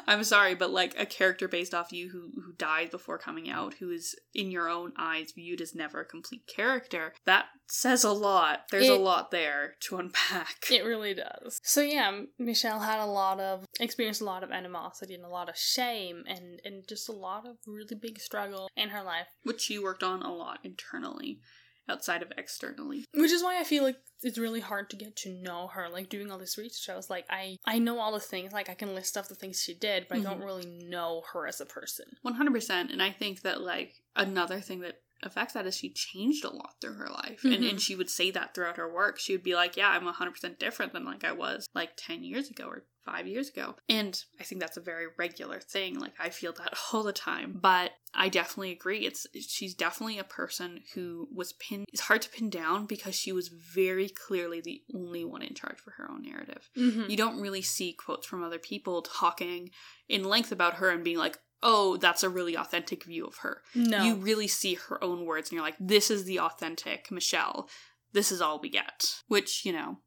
[0.06, 3.74] I'm sorry, but like a character based off you who who died before coming out,
[3.74, 8.12] who is in your own eyes viewed as never a complete character, that says a
[8.12, 8.60] lot.
[8.70, 10.66] There's a lot there to unpack.
[10.70, 11.60] It really does.
[11.62, 15.48] So yeah, Michelle had a lot of experienced a lot of animosity and a lot
[15.48, 19.26] of shame and and just a lot of really big struggle in her life.
[19.42, 21.40] which she worked on a lot internally
[21.88, 23.04] outside of externally.
[23.14, 25.88] Which is why I feel like it's really hard to get to know her.
[25.88, 28.52] Like doing all this research, I was like, I I know all the things.
[28.52, 30.44] Like I can list off the things she did, but I don't mm-hmm.
[30.44, 32.06] really know her as a person.
[32.24, 36.50] 100% and I think that like another thing that affects that is she changed a
[36.50, 37.42] lot through her life.
[37.44, 37.70] And, Mhm.
[37.70, 39.18] and she would say that throughout her work.
[39.18, 42.50] She would be like yeah i'm 100% different than like i was like 10 years
[42.50, 43.76] ago or five years ago.
[43.88, 45.98] And i think that's a very regular thing.
[45.98, 47.58] Like i feel that all the time.
[47.60, 49.06] But i definitely agree.
[49.06, 53.32] It's she's definitely a person who was pinned it's hard to pin down because she
[53.32, 56.68] was very clearly the only one in charge for her own narrative.
[56.76, 57.08] Mm-hmm.
[57.10, 59.70] you don't really see quotes from other people talking
[60.08, 63.62] in length about her and being like, oh, that's a really authentic view of her.
[63.74, 64.04] No.
[64.04, 67.68] You really see her own words and you're like, this is the authentic Michelle.
[68.12, 69.04] This is all we get.
[69.28, 69.98] Which, you know,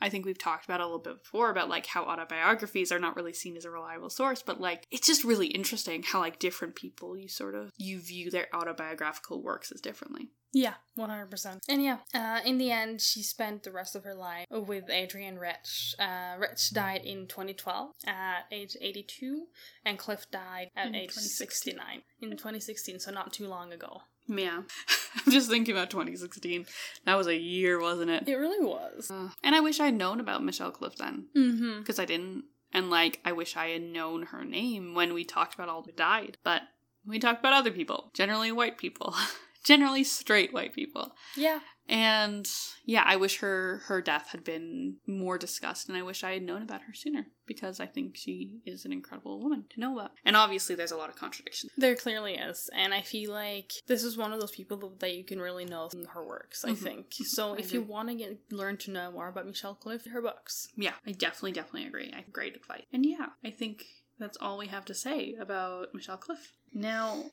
[0.00, 3.16] I think we've talked about a little bit before about like how autobiographies are not
[3.16, 6.76] really seen as a reliable source, but like it's just really interesting how like different
[6.76, 10.30] people you sort of you view their autobiographical works as differently.
[10.52, 11.62] Yeah, one hundred percent.
[11.68, 15.38] And yeah, uh, in the end, she spent the rest of her life with Adrienne
[15.38, 15.94] Rich.
[15.98, 19.46] Uh, Rich died in 2012 at age 82,
[19.84, 22.98] and Cliff died at In age 69 in 2016.
[23.00, 24.02] So not too long ago.
[24.26, 24.62] Yeah.
[25.26, 26.66] I'm just thinking about 2016.
[27.04, 28.28] That was a year, wasn't it?
[28.28, 29.10] It really was.
[29.10, 31.26] Uh, and I wish I'd known about Michelle Cliff then.
[31.36, 31.80] Mm-hmm.
[31.80, 32.44] because I didn't.
[32.72, 35.92] And like, I wish I had known her name when we talked about all who
[35.92, 36.36] died.
[36.44, 36.62] But
[37.06, 39.14] we talked about other people, generally white people,
[39.68, 41.12] generally straight white people.
[41.36, 41.60] Yeah.
[41.90, 42.46] And
[42.84, 46.42] yeah, I wish her her death had been more discussed, and I wish I had
[46.42, 50.10] known about her sooner because I think she is an incredible woman to know about.
[50.24, 51.72] And obviously, there's a lot of contradictions.
[51.78, 55.24] There clearly is, and I feel like this is one of those people that you
[55.24, 56.62] can really know from her works.
[56.64, 56.78] I Mhm.
[56.78, 57.54] think so.
[57.54, 60.68] I If you want to get learn to know more about Michelle Cliff, her books.
[60.76, 62.10] Yeah, I definitely, definitely agree.
[62.12, 62.84] I have great advice.
[62.92, 63.86] And yeah, I think
[64.18, 66.52] that's all we have to say about Michelle Cliff.
[66.74, 67.30] Now,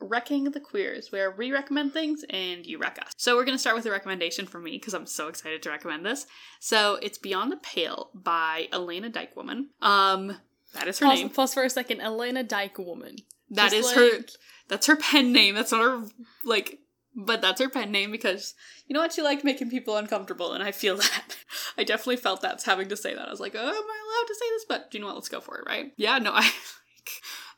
[0.00, 3.12] wrecking the queers, where we recommend things and you wreck us.
[3.16, 6.04] So we're gonna start with a recommendation for me because I'm so excited to recommend
[6.04, 6.26] this.
[6.60, 9.66] So it's Beyond the Pale by Elana Dykewomon.
[9.80, 10.36] Um,
[10.74, 11.30] that is her Pause, name.
[11.30, 12.00] pause for a second.
[12.00, 13.20] Elana Dykewomon.
[13.50, 14.24] That Just is her.
[14.68, 15.54] That's her pen name.
[15.54, 16.04] That's not her
[16.44, 16.80] like.
[17.18, 18.54] But that's her pen name because
[18.86, 19.12] you know what?
[19.12, 21.36] She liked making people uncomfortable, and I feel that.
[21.78, 23.26] I definitely felt that having to say that.
[23.26, 24.64] I was like, oh, am I allowed to say this?
[24.68, 25.16] But do you know what?
[25.16, 25.92] Let's go for it, right?
[25.96, 26.50] Yeah, no, I.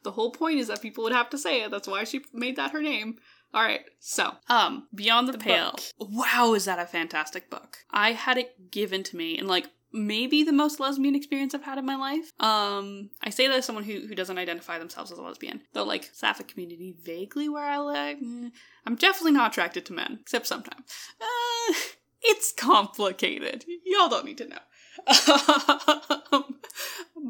[0.02, 1.70] the whole point is that people would have to say it.
[1.70, 3.16] That's why she made that her name.
[3.54, 5.76] All right, so um, Beyond the, The Pale.
[5.98, 7.78] Wow, is that a fantastic book?
[7.90, 11.78] I had it given to me, and like maybe the most lesbian experience I've had
[11.78, 12.30] in my life.
[12.40, 15.84] Um, I say that as someone who who doesn't identify themselves as a lesbian, though
[15.84, 18.18] like sapphic community vaguely where I live.
[18.18, 18.50] mm,
[18.86, 20.84] I'm definitely not attracted to men, except sometimes.
[21.20, 21.74] Uh,
[22.22, 23.64] it's complicated.
[23.86, 24.58] Y'all don't need to know.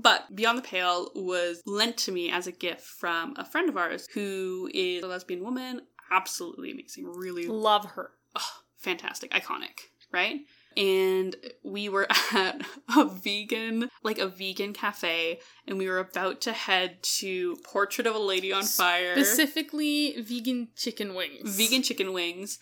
[0.00, 3.76] but Beyond the Pale was lent to me as a gift from a friend of
[3.76, 5.82] ours who is a lesbian woman.
[6.10, 7.06] Absolutely amazing.
[7.06, 8.10] Really Love her.
[8.36, 10.40] oh, fantastic, iconic, right?
[10.76, 12.62] And we were at
[12.96, 18.14] a vegan, like a vegan cafe, and we were about to head to Portrait of
[18.14, 19.14] a Lady on Fire.
[19.14, 21.56] Specifically, vegan chicken wings.
[21.56, 22.58] Vegan chicken wings.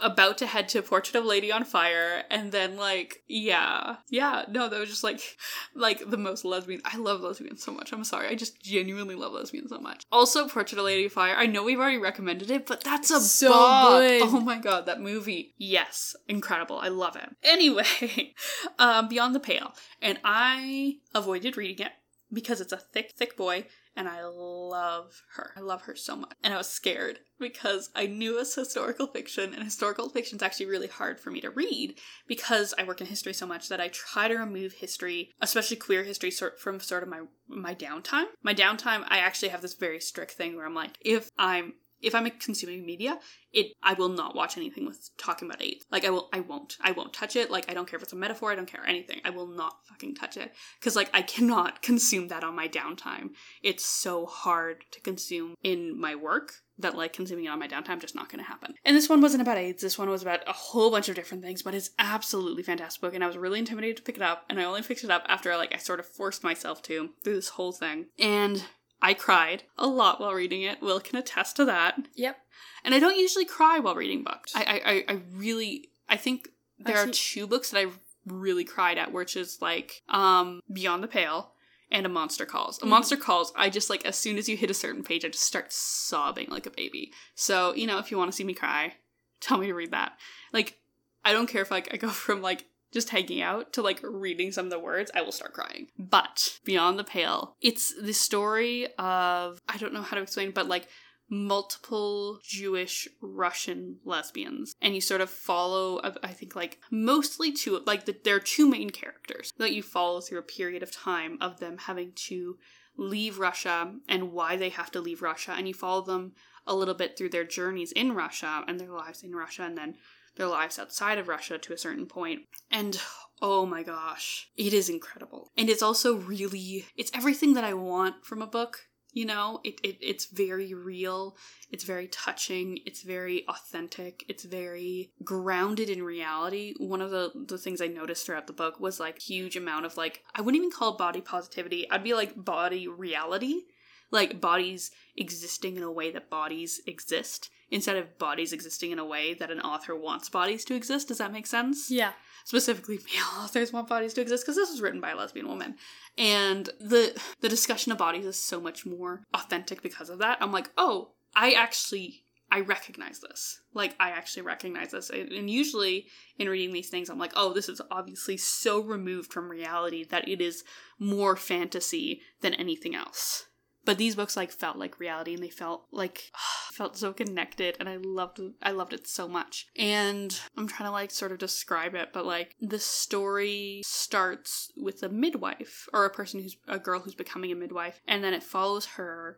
[0.00, 4.68] About to head to Portrait of Lady on Fire, and then like yeah, yeah, no,
[4.68, 5.36] that was just like
[5.74, 6.80] like the most lesbian.
[6.84, 7.92] I love lesbians so much.
[7.92, 10.04] I'm sorry, I just genuinely love lesbians so much.
[10.12, 11.34] Also, Portrait of Lady on Fire.
[11.36, 13.92] I know we've already recommended it, but that's a So bop.
[14.00, 14.22] good.
[14.22, 15.54] Oh my god, that movie.
[15.58, 16.78] Yes, incredible.
[16.78, 17.28] I love it.
[17.42, 18.34] Anyway,
[18.78, 21.92] um, Beyond the Pale, and I avoided reading it
[22.32, 23.64] because it's a thick, thick boy,
[23.96, 25.52] and I love her.
[25.56, 26.32] I love her so much.
[26.42, 30.66] And I was scared because I knew it's historical fiction, and historical fiction is actually
[30.66, 33.88] really hard for me to read because I work in history so much that I
[33.88, 38.26] try to remove history, especially queer history, sort from sort of my my downtime.
[38.42, 41.74] My downtime, I actually have this very strict thing where I'm like, if I'm
[42.04, 43.18] if I'm consuming media,
[43.52, 45.84] it I will not watch anything with talking about AIDS.
[45.90, 46.76] Like I will I won't.
[46.80, 47.50] I won't touch it.
[47.50, 49.20] Like I don't care if it's a metaphor, I don't care anything.
[49.24, 53.30] I will not fucking touch it cuz like I cannot consume that on my downtime.
[53.62, 58.00] It's so hard to consume in my work that like consuming it on my downtime
[58.00, 58.74] just not going to happen.
[58.84, 59.80] And this one wasn't about AIDS.
[59.80, 63.14] This one was about a whole bunch of different things, but it's absolutely fantastic book
[63.14, 65.24] and I was really intimidated to pick it up and I only picked it up
[65.28, 68.06] after like I sort of forced myself to through this whole thing.
[68.18, 68.64] And
[69.04, 70.80] I cried a lot while reading it.
[70.80, 71.94] Will can attest to that.
[72.14, 72.36] Yep.
[72.84, 74.52] And I don't usually cry while reading books.
[74.56, 78.98] I I, I, I really I think there are two books that I've really cried
[78.98, 81.52] at, which is like um Beyond the Pale
[81.90, 82.78] and A Monster Calls.
[82.82, 82.88] A Mhm.
[82.88, 85.44] Monster Calls, I just like as soon as you hit a certain page, I just
[85.44, 87.12] start sobbing like a baby.
[87.34, 88.94] So, you know, if you want to see me cry,
[89.40, 90.12] tell me to read that.
[90.52, 90.78] Like,
[91.24, 94.52] I don't care if like I go from like just hanging out to like reading
[94.52, 95.88] some of the words, I will start crying.
[95.98, 100.68] But Beyond the Pale, it's the story of I don't know how to explain, but
[100.68, 100.88] like
[101.28, 106.00] multiple Jewish Russian lesbians, and you sort of follow.
[106.22, 110.20] I think like mostly two like the, there are two main characters that you follow
[110.20, 112.56] through a period of time of them having to
[112.96, 116.32] leave Russia and why they have to leave Russia, and you follow them
[116.66, 119.96] a little bit through their journeys in Russia and their lives in Russia, and then
[120.36, 122.42] their lives outside of Russia to a certain point.
[122.70, 123.00] And
[123.40, 125.50] oh my gosh, it is incredible.
[125.56, 128.88] And it's also really it's everything that I want from a book.
[129.12, 131.36] You know, it, it it's very real,
[131.70, 136.74] it's very touching, it's very authentic, it's very grounded in reality.
[136.78, 139.96] One of the, the things I noticed throughout the book was like huge amount of
[139.96, 141.88] like I wouldn't even call body positivity.
[141.90, 143.62] I'd be like body reality.
[144.10, 149.04] Like bodies existing in a way that bodies exist instead of bodies existing in a
[149.04, 151.08] way that an author wants bodies to exist.
[151.08, 151.90] Does that make sense?
[151.90, 152.12] Yeah.
[152.44, 155.76] Specifically, male authors want bodies to exist because this was written by a lesbian woman,
[156.18, 160.38] and the the discussion of bodies is so much more authentic because of that.
[160.40, 163.60] I'm like, oh, I actually I recognize this.
[163.72, 165.10] Like I actually recognize this.
[165.10, 166.06] And and usually
[166.38, 170.28] in reading these things I'm like, "Oh, this is obviously so removed from reality that
[170.28, 170.64] it is
[170.98, 173.46] more fantasy than anything else."
[173.84, 176.30] But these books like felt like reality and they felt like
[176.72, 179.66] felt so connected and I loved I loved it so much.
[179.76, 185.02] And I'm trying to like sort of describe it, but like the story starts with
[185.02, 188.42] a midwife or a person who's a girl who's becoming a midwife and then it
[188.42, 189.36] follows her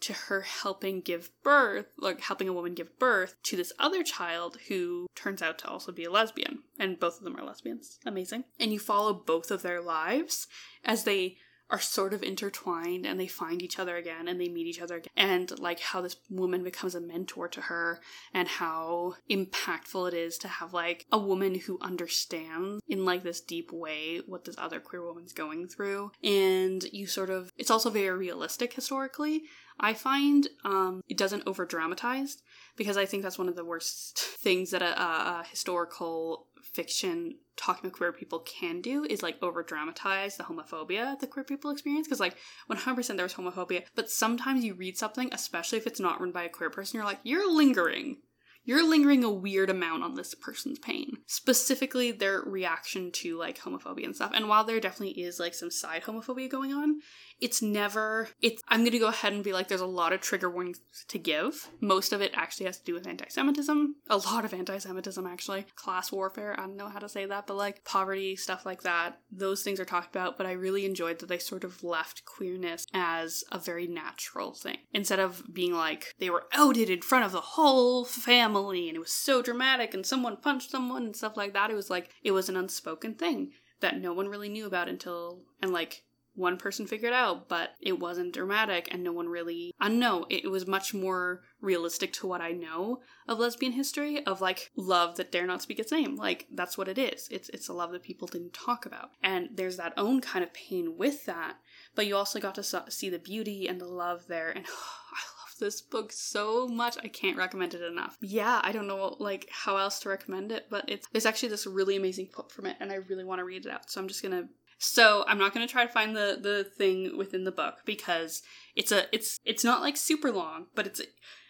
[0.00, 4.58] to her helping give birth, like helping a woman give birth to this other child
[4.68, 6.60] who turns out to also be a lesbian.
[6.78, 7.98] And both of them are lesbians.
[8.06, 8.44] Amazing.
[8.60, 10.46] And you follow both of their lives
[10.84, 11.38] as they
[11.70, 14.96] are sort of intertwined and they find each other again and they meet each other
[14.96, 15.12] again.
[15.16, 18.00] And like how this woman becomes a mentor to her
[18.32, 23.40] and how impactful it is to have like a woman who understands in like this
[23.40, 26.12] deep way what this other queer woman's going through.
[26.22, 29.42] And you sort of, it's also very realistic historically.
[29.80, 32.38] I find um, it doesn't over dramatize
[32.78, 37.86] because I think that's one of the worst things that a, a, historical fiction talking
[37.86, 42.06] about queer people can do is like over dramatize the homophobia that queer people experience
[42.06, 42.36] because like
[42.70, 46.44] 100% there was homophobia but sometimes you read something especially if it's not written by
[46.44, 48.18] a queer person you're like you're lingering.
[48.64, 51.16] You're lingering a weird amount on this person's pain.
[51.24, 55.70] Specifically their reaction to like homophobia and stuff and while there definitely is like some
[55.70, 57.00] side homophobia going on
[57.40, 60.50] it's never it's i'm gonna go ahead and be like there's a lot of trigger
[60.50, 61.68] warnings to give.
[61.80, 63.94] Most of it actually has to do with anti-semitism.
[64.10, 65.66] A lot of anti-semitism actually.
[65.76, 69.18] Class warfare i don't know how to say that but like poverty stuff like that.
[69.30, 72.86] Those things are talked about but i really enjoyed that they sort of left queerness
[72.92, 74.78] as a very natural thing.
[74.92, 79.00] Instead of being like they were outed in front of the whole family and it
[79.00, 81.70] was so dramatic and someone punched someone and stuff like that.
[81.70, 85.42] It was like it was an unspoken thing that no one really knew about until
[85.62, 86.02] and like
[86.38, 90.50] one person figured out, but it wasn't dramatic and no one really I know, it
[90.50, 95.32] was much more realistic to what I know of lesbian history of like love that
[95.32, 96.16] dare not speak its name.
[96.16, 97.28] Like that's what it is.
[97.30, 99.10] It's it's a love that people didn't talk about.
[99.22, 101.56] And there's that own kind of pain with that,
[101.94, 104.64] but you also got to see the beauty and the love there and
[105.12, 106.96] I love this book so much.
[107.02, 108.16] I can't recommend it enough.
[108.20, 111.66] Yeah, I don't know like how else to recommend it, but it's there's actually this
[111.66, 113.90] really amazing quote from it, and I really want to read it out.
[113.90, 114.48] So I'm just gonna.
[114.78, 118.42] So I'm not gonna try to find the the thing within the book because
[118.76, 121.00] it's a it's it's not like super long, but it's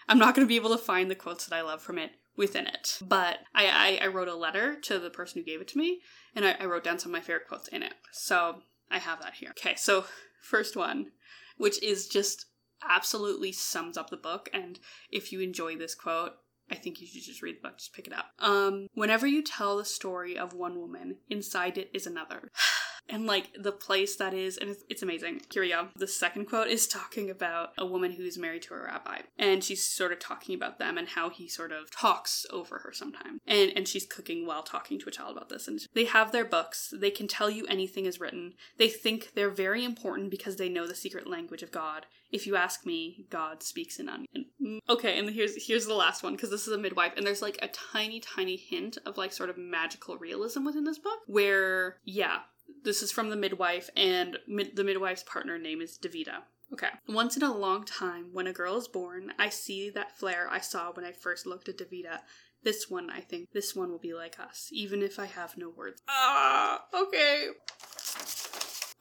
[0.09, 2.67] I'm not gonna be able to find the quotes that I love from it within
[2.67, 2.99] it.
[3.03, 6.01] But I I, I wrote a letter to the person who gave it to me,
[6.35, 7.95] and I, I wrote down some of my favorite quotes in it.
[8.13, 9.51] So I have that here.
[9.51, 10.05] Okay, so
[10.41, 11.13] first one,
[11.59, 12.47] which is just
[12.89, 14.49] absolutely sums up the book.
[14.53, 14.79] And
[15.11, 16.33] if you enjoy this quote,
[16.71, 18.27] I think you should just read the book, just pick it up.
[18.39, 22.51] Um, whenever you tell the story of one woman, inside it is another.
[23.09, 25.43] and like the place that is, and it's, it's amazing.
[25.53, 25.89] Here we go.
[25.97, 29.85] The second quote is talking about a woman who's married to a rabbi, and she's
[29.85, 33.41] sort of talking about them and how he sort of talks over her sometimes.
[33.47, 35.69] And and she's cooking while talking to a child about this.
[35.69, 36.93] And they have their books.
[36.97, 38.55] They can tell you anything is written.
[38.79, 42.07] They think they're very important because they know the secret language of God.
[42.31, 44.47] If you ask me, God speaks in onion.
[44.63, 47.43] Mm, okay, and here's here's the last one because this is a midwife, and there's
[47.43, 51.97] like a tiny, tiny hint of like sort of magical realism within this book, where
[52.05, 52.41] yeah,
[52.85, 56.43] this is from the midwife, and the midwife's partner name is Davida.
[56.73, 56.89] Okay.
[57.09, 60.61] Once in a long time, when a girl is born, I see that flare I
[60.61, 62.21] saw when I first looked at Davida.
[62.63, 65.71] This one, I think, this one will be like us, even if I have no
[65.71, 66.03] words.
[66.09, 67.49] Ah, okay.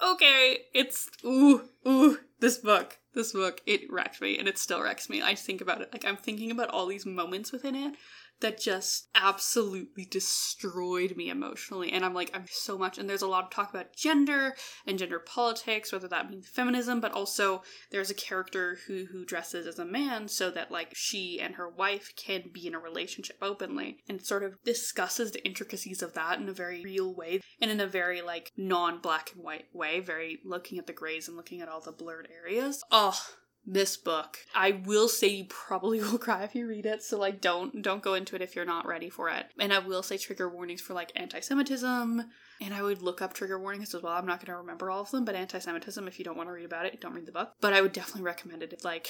[0.01, 2.99] Okay, it's ooh, ooh, this book.
[3.13, 5.23] This book, it wrecked me and it still wrecks me.
[5.23, 5.89] I think about it.
[5.91, 7.95] Like I'm thinking about all these moments within it
[8.41, 11.91] that just absolutely destroyed me emotionally.
[11.91, 12.97] And I'm like, I'm so much.
[12.97, 16.99] And there's a lot of talk about gender and gender politics, whether that means feminism,
[16.99, 21.39] but also there's a character who who dresses as a man so that like she
[21.39, 26.01] and her wife can be in a relationship openly, and sort of discusses the intricacies
[26.01, 29.65] of that in a very real way and in a very like non-black and white
[29.73, 32.83] way, very looking at the grays and looking at all the blurred areas.
[32.91, 33.19] Oh,
[33.67, 34.39] this book.
[34.55, 38.01] I will say you probably will cry if you read it, so like don't don't
[38.01, 39.45] go into it if you're not ready for it.
[39.59, 42.23] And I will say trigger warnings for like anti-Semitism,
[42.61, 44.13] and I would look up trigger warnings as well.
[44.13, 46.53] I'm not going to remember all of them, but anti-Semitism if you don't want to
[46.53, 47.51] read about it, don't read the book.
[47.61, 48.73] But I would definitely recommend it.
[48.73, 49.07] It's like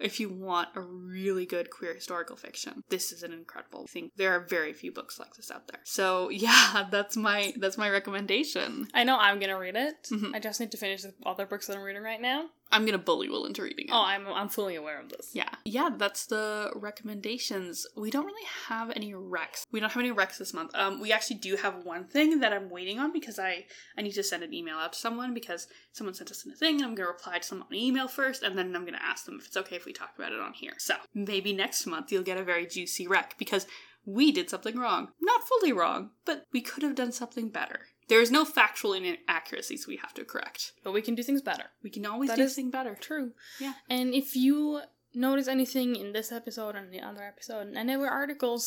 [0.00, 4.32] if you want a really good queer historical fiction this is an incredible thing there
[4.32, 8.88] are very few books like this out there so yeah that's my that's my recommendation
[8.94, 10.08] I know I'm gonna read it.
[10.10, 10.34] Mhm.
[10.34, 12.46] I just need to finish the other books that I'm reading right now.
[12.72, 13.92] I'm gonna bully will into reading it.
[13.92, 15.30] Oh, I'm I'm fully aware of this.
[15.34, 15.48] yeah.
[15.64, 17.86] Yeah that's the recommendations.
[17.96, 19.66] We don't really have any recs.
[19.70, 20.70] We don't have any recs this month.
[20.74, 23.64] Um we actually do have one thing that i'm waiting on because i
[23.96, 26.54] i need to send an email out to someone because someone sent us in a
[26.54, 29.24] thing and i'm gonna reply to them on email first and then i'm gonna ask
[29.26, 30.72] them if it's okay if we talk about it on here.
[30.78, 33.66] So maybe next month you'll get a very juicy rec because
[34.04, 35.08] we did something wrong.
[35.20, 37.80] Not fully wrong but we could have done something better
[38.12, 41.66] there is no factual inaccuracies we have to correct But we can do things better.
[41.82, 43.28] we can always That do things better True.
[43.64, 43.74] Yeah.
[43.88, 44.80] And if you
[45.14, 48.62] notice anything in this episode and the other episode and any of our articles,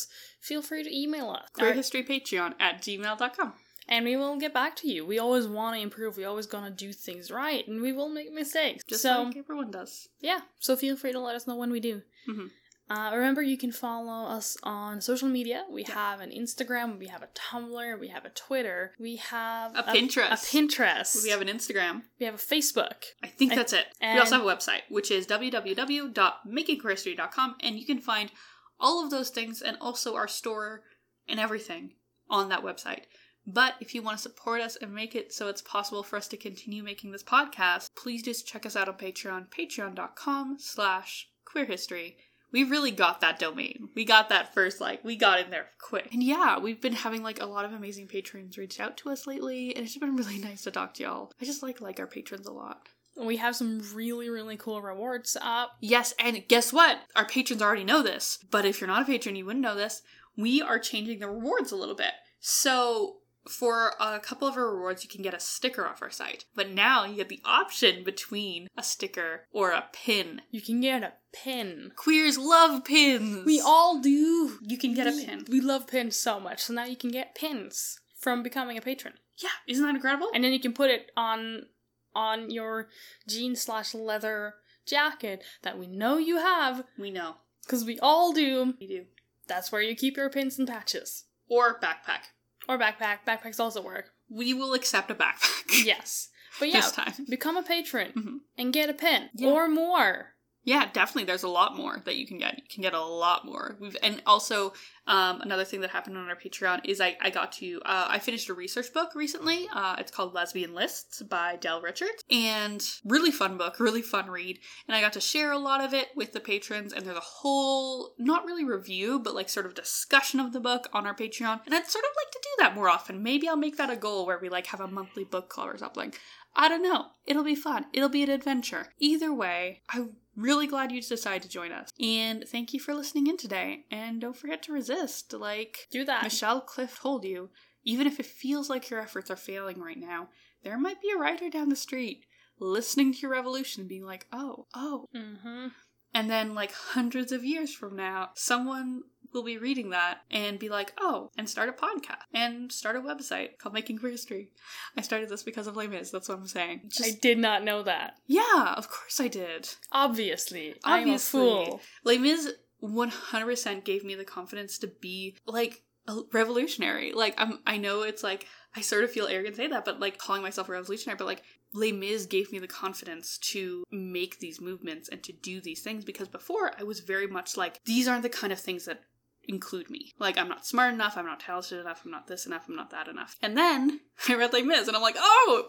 [0.48, 1.46] feel free to email us.
[1.52, 3.50] queer Our- history patreon at gmail.com
[3.88, 5.00] and we will get back to you.
[5.06, 6.16] We always want to improve.
[6.16, 8.82] We always gonna do things right, and we will make mistakes.
[8.92, 11.80] just so like everyone does yeah, so feel free to let us know when we
[11.90, 12.02] do.
[12.28, 12.50] Mhm.
[12.88, 15.64] Uh, remember, you can follow us on social media.
[15.68, 15.94] We Yeah.
[15.94, 20.32] have an Instagram, we have a Tumblr, we have a Twitter, we have A Pinterest.
[20.32, 22.04] a Pinterest, We have an Instagram.
[22.20, 23.02] we have a Facebook.
[23.24, 23.88] I think And- that's it.
[24.00, 28.30] we also have a website, which is www.makingqueerhistory.com, and you can find
[28.78, 30.84] all of those things and also our store
[31.26, 31.96] and everything
[32.30, 33.06] on that website.
[33.48, 36.26] But if you want to support us and make it so it's possible for us
[36.28, 42.16] to continue making this podcast, please just check us out on Patreon, patreon.com slash queerhistory.
[42.52, 43.88] We really got that domain.
[43.94, 46.08] We got that first, like, we got in there quick.
[46.12, 49.26] And yeah, we've been having, like, a lot of amazing patrons reach out to us
[49.26, 51.32] lately, and it's just been really nice to talk to y'all.
[51.40, 52.88] I just like, like our patrons a lot.
[53.16, 55.72] We have some really, really cool rewards up.
[55.80, 56.98] Yes, and guess what?
[57.14, 60.02] Our patrons already know this, but if you're not a patron, you wouldn't know this.
[60.36, 62.12] We are changing the rewards a little bit.
[62.40, 63.16] So,
[63.48, 66.44] for a couple of our rewards, you can get a sticker off our site.
[66.54, 70.42] But now you get the option between a sticker or a pin.
[70.50, 71.92] You can get a pin.
[71.96, 73.44] Queers love pins.
[73.46, 74.58] We all do.
[74.62, 75.44] You can get a pin.
[75.48, 79.14] We love pins so much, so now you can get pins from becoming a patron,
[79.36, 80.28] Yeah, isn't that incredible?
[80.34, 81.66] and then you can put it on
[82.14, 82.88] on your
[83.28, 84.54] jean slash leather
[84.86, 87.36] jacket that we know you have we know.
[87.64, 88.74] because we all do.
[88.80, 89.04] We do.
[89.46, 92.30] That's where you keep your pins and patches Or backpack.
[92.68, 93.18] Or backpack.
[93.26, 94.10] Backpacks also work.
[94.28, 95.84] We will accept a backpack.
[95.84, 96.82] Yes, but yeah,
[97.28, 98.36] become a patron Mhm.
[98.58, 99.48] and get a pin Yeah.
[99.50, 100.34] or more.
[100.66, 101.26] Yeah, definitely.
[101.26, 102.58] There's a lot more that you can get.
[102.58, 103.76] You can get a lot more.
[103.80, 104.72] We've and also
[105.06, 108.18] um, another thing that happened on our Patreon is I, I got to uh, I
[108.18, 109.68] finished a research book recently.
[109.72, 114.58] Uh, it's called Lesbian Lists by Dell Richards, and really fun book, really fun read.
[114.88, 116.92] And I got to share a lot of it with the patrons.
[116.92, 120.88] And there's a whole not really review, but like sort of discussion of the book
[120.92, 121.60] on our Patreon.
[121.64, 123.22] And I'd sort of like to do that more often.
[123.22, 125.78] Maybe I'll make that a goal where we like have a monthly book club or
[125.78, 126.12] something.
[126.56, 127.06] I don't know.
[127.24, 127.84] It'll be fun.
[127.92, 128.88] It'll be an adventure.
[128.98, 131.90] Either way, I'm really glad you decided to join us.
[132.00, 133.84] And thank you for listening in today.
[133.90, 135.32] And don't forget to resist.
[135.32, 136.22] Like Do that.
[136.22, 137.50] Michelle Cliff told you,
[137.84, 140.28] even if it feels like your efforts are failing right now,
[140.62, 142.24] there might be a writer down the street
[142.58, 145.08] listening to your revolution and being like, oh, oh.
[145.14, 145.68] Mm-hmm.
[146.14, 149.02] And then, like, hundreds of years from now, someone
[149.36, 153.00] will be reading that and be like, oh, and start a podcast and start a
[153.00, 154.48] website called Making Queer History.
[154.96, 156.90] I started this because of Les Mis, that's what I'm saying.
[157.04, 158.14] I did not know that.
[158.26, 159.68] yeah, of course I did.
[159.92, 160.74] Obviously.
[160.82, 161.40] I'm a Obviously.
[161.40, 161.80] fool.
[162.04, 167.12] Les Mis 100% gave me the confidence to be like a revolutionary.
[167.12, 170.00] Like I'm I know it's like I sort of feel arrogant to say that, but
[170.00, 174.38] like calling myself a revolutionary, but like Les Mis gave me the confidence to make
[174.38, 178.06] these movements and to do these things because before I was very much like these
[178.08, 179.00] aren't the kind of things that
[179.48, 180.12] include me.
[180.18, 182.90] Like I'm not smart enough, I'm not talented enough, I'm not this enough, I'm not
[182.90, 183.36] that enough.
[183.42, 185.68] And then I read Les Mis and I'm like, "Oh,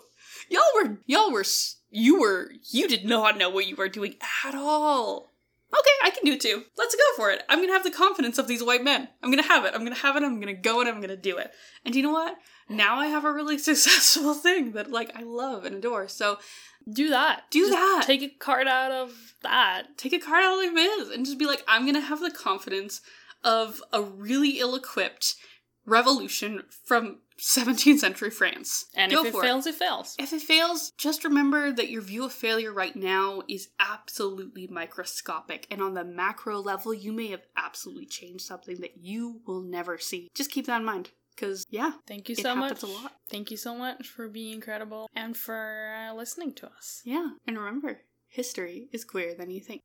[0.49, 1.45] y'all were y'all were
[1.89, 4.15] you were you did not know what you were doing
[4.45, 5.33] at all."
[5.73, 6.63] Okay, I can do too.
[6.77, 7.43] Let's go for it.
[7.49, 9.09] I'm gonna have the confidence of these white men.
[9.21, 9.73] I'm gonna have it.
[9.73, 10.23] I'm gonna have it.
[10.23, 11.51] I'm gonna go and I'm gonna do it.
[11.83, 12.37] And you know what?
[12.69, 16.07] Now I have a really successful thing that like I love and adore.
[16.07, 16.37] So
[16.89, 17.43] Do that.
[17.51, 18.03] Do Just that.
[18.05, 19.97] Take a card out of that.
[19.97, 22.31] take a card out of Les Mis and just be like, I'm gonna have the
[22.31, 23.01] confidence
[23.43, 25.35] of a really ill-equipped
[25.85, 28.85] revolution from 17th century France.
[28.95, 30.15] And Go if it fails, it fails.
[30.19, 35.67] If it fails, just remember that your view of failure right now is absolutely microscopic,
[35.71, 39.97] and on the macro level, you may have absolutely changed something that you will never
[39.97, 40.29] see.
[40.33, 42.83] Just keep that in mind, because yeah, Thank you it so much.
[42.83, 43.13] a lot.
[43.29, 47.01] Thank you so much for being incredible and for uh, listening to us.
[47.05, 49.83] Yeah, and remember, history is queerer than you think.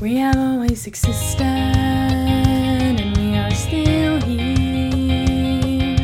[0.00, 5.96] We have always existed and we are still here.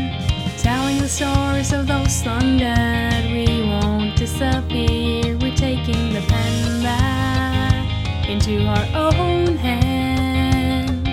[0.59, 5.37] Telling the stories of those long dead, we won't disappear.
[5.39, 11.07] We're taking the pen back into our own hands.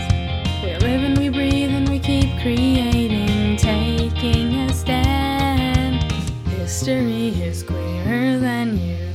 [0.64, 6.12] We live and we breathe and we keep creating, taking a stand.
[6.48, 9.11] History is queerer than you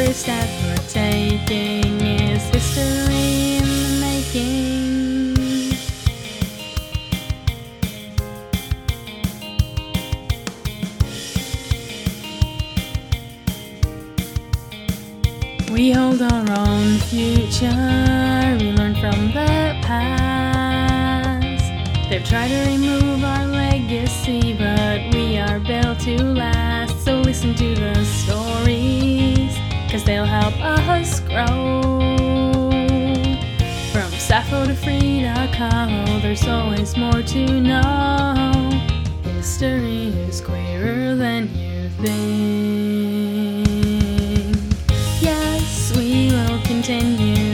[0.00, 5.34] Every step we're taking is history in the making.
[15.72, 17.66] We hold our own future,
[18.60, 21.64] we learn from the past.
[22.08, 27.04] They've tried to remove our legacy, but we are built to last.
[27.04, 28.17] So listen to the
[29.88, 32.70] stories, cause they'll help us grow.
[33.92, 38.70] From Sappho to Frida Kahlo, there's always more to know.
[39.22, 42.16] History is queerer than you think.
[45.20, 47.47] Yes, we will continue.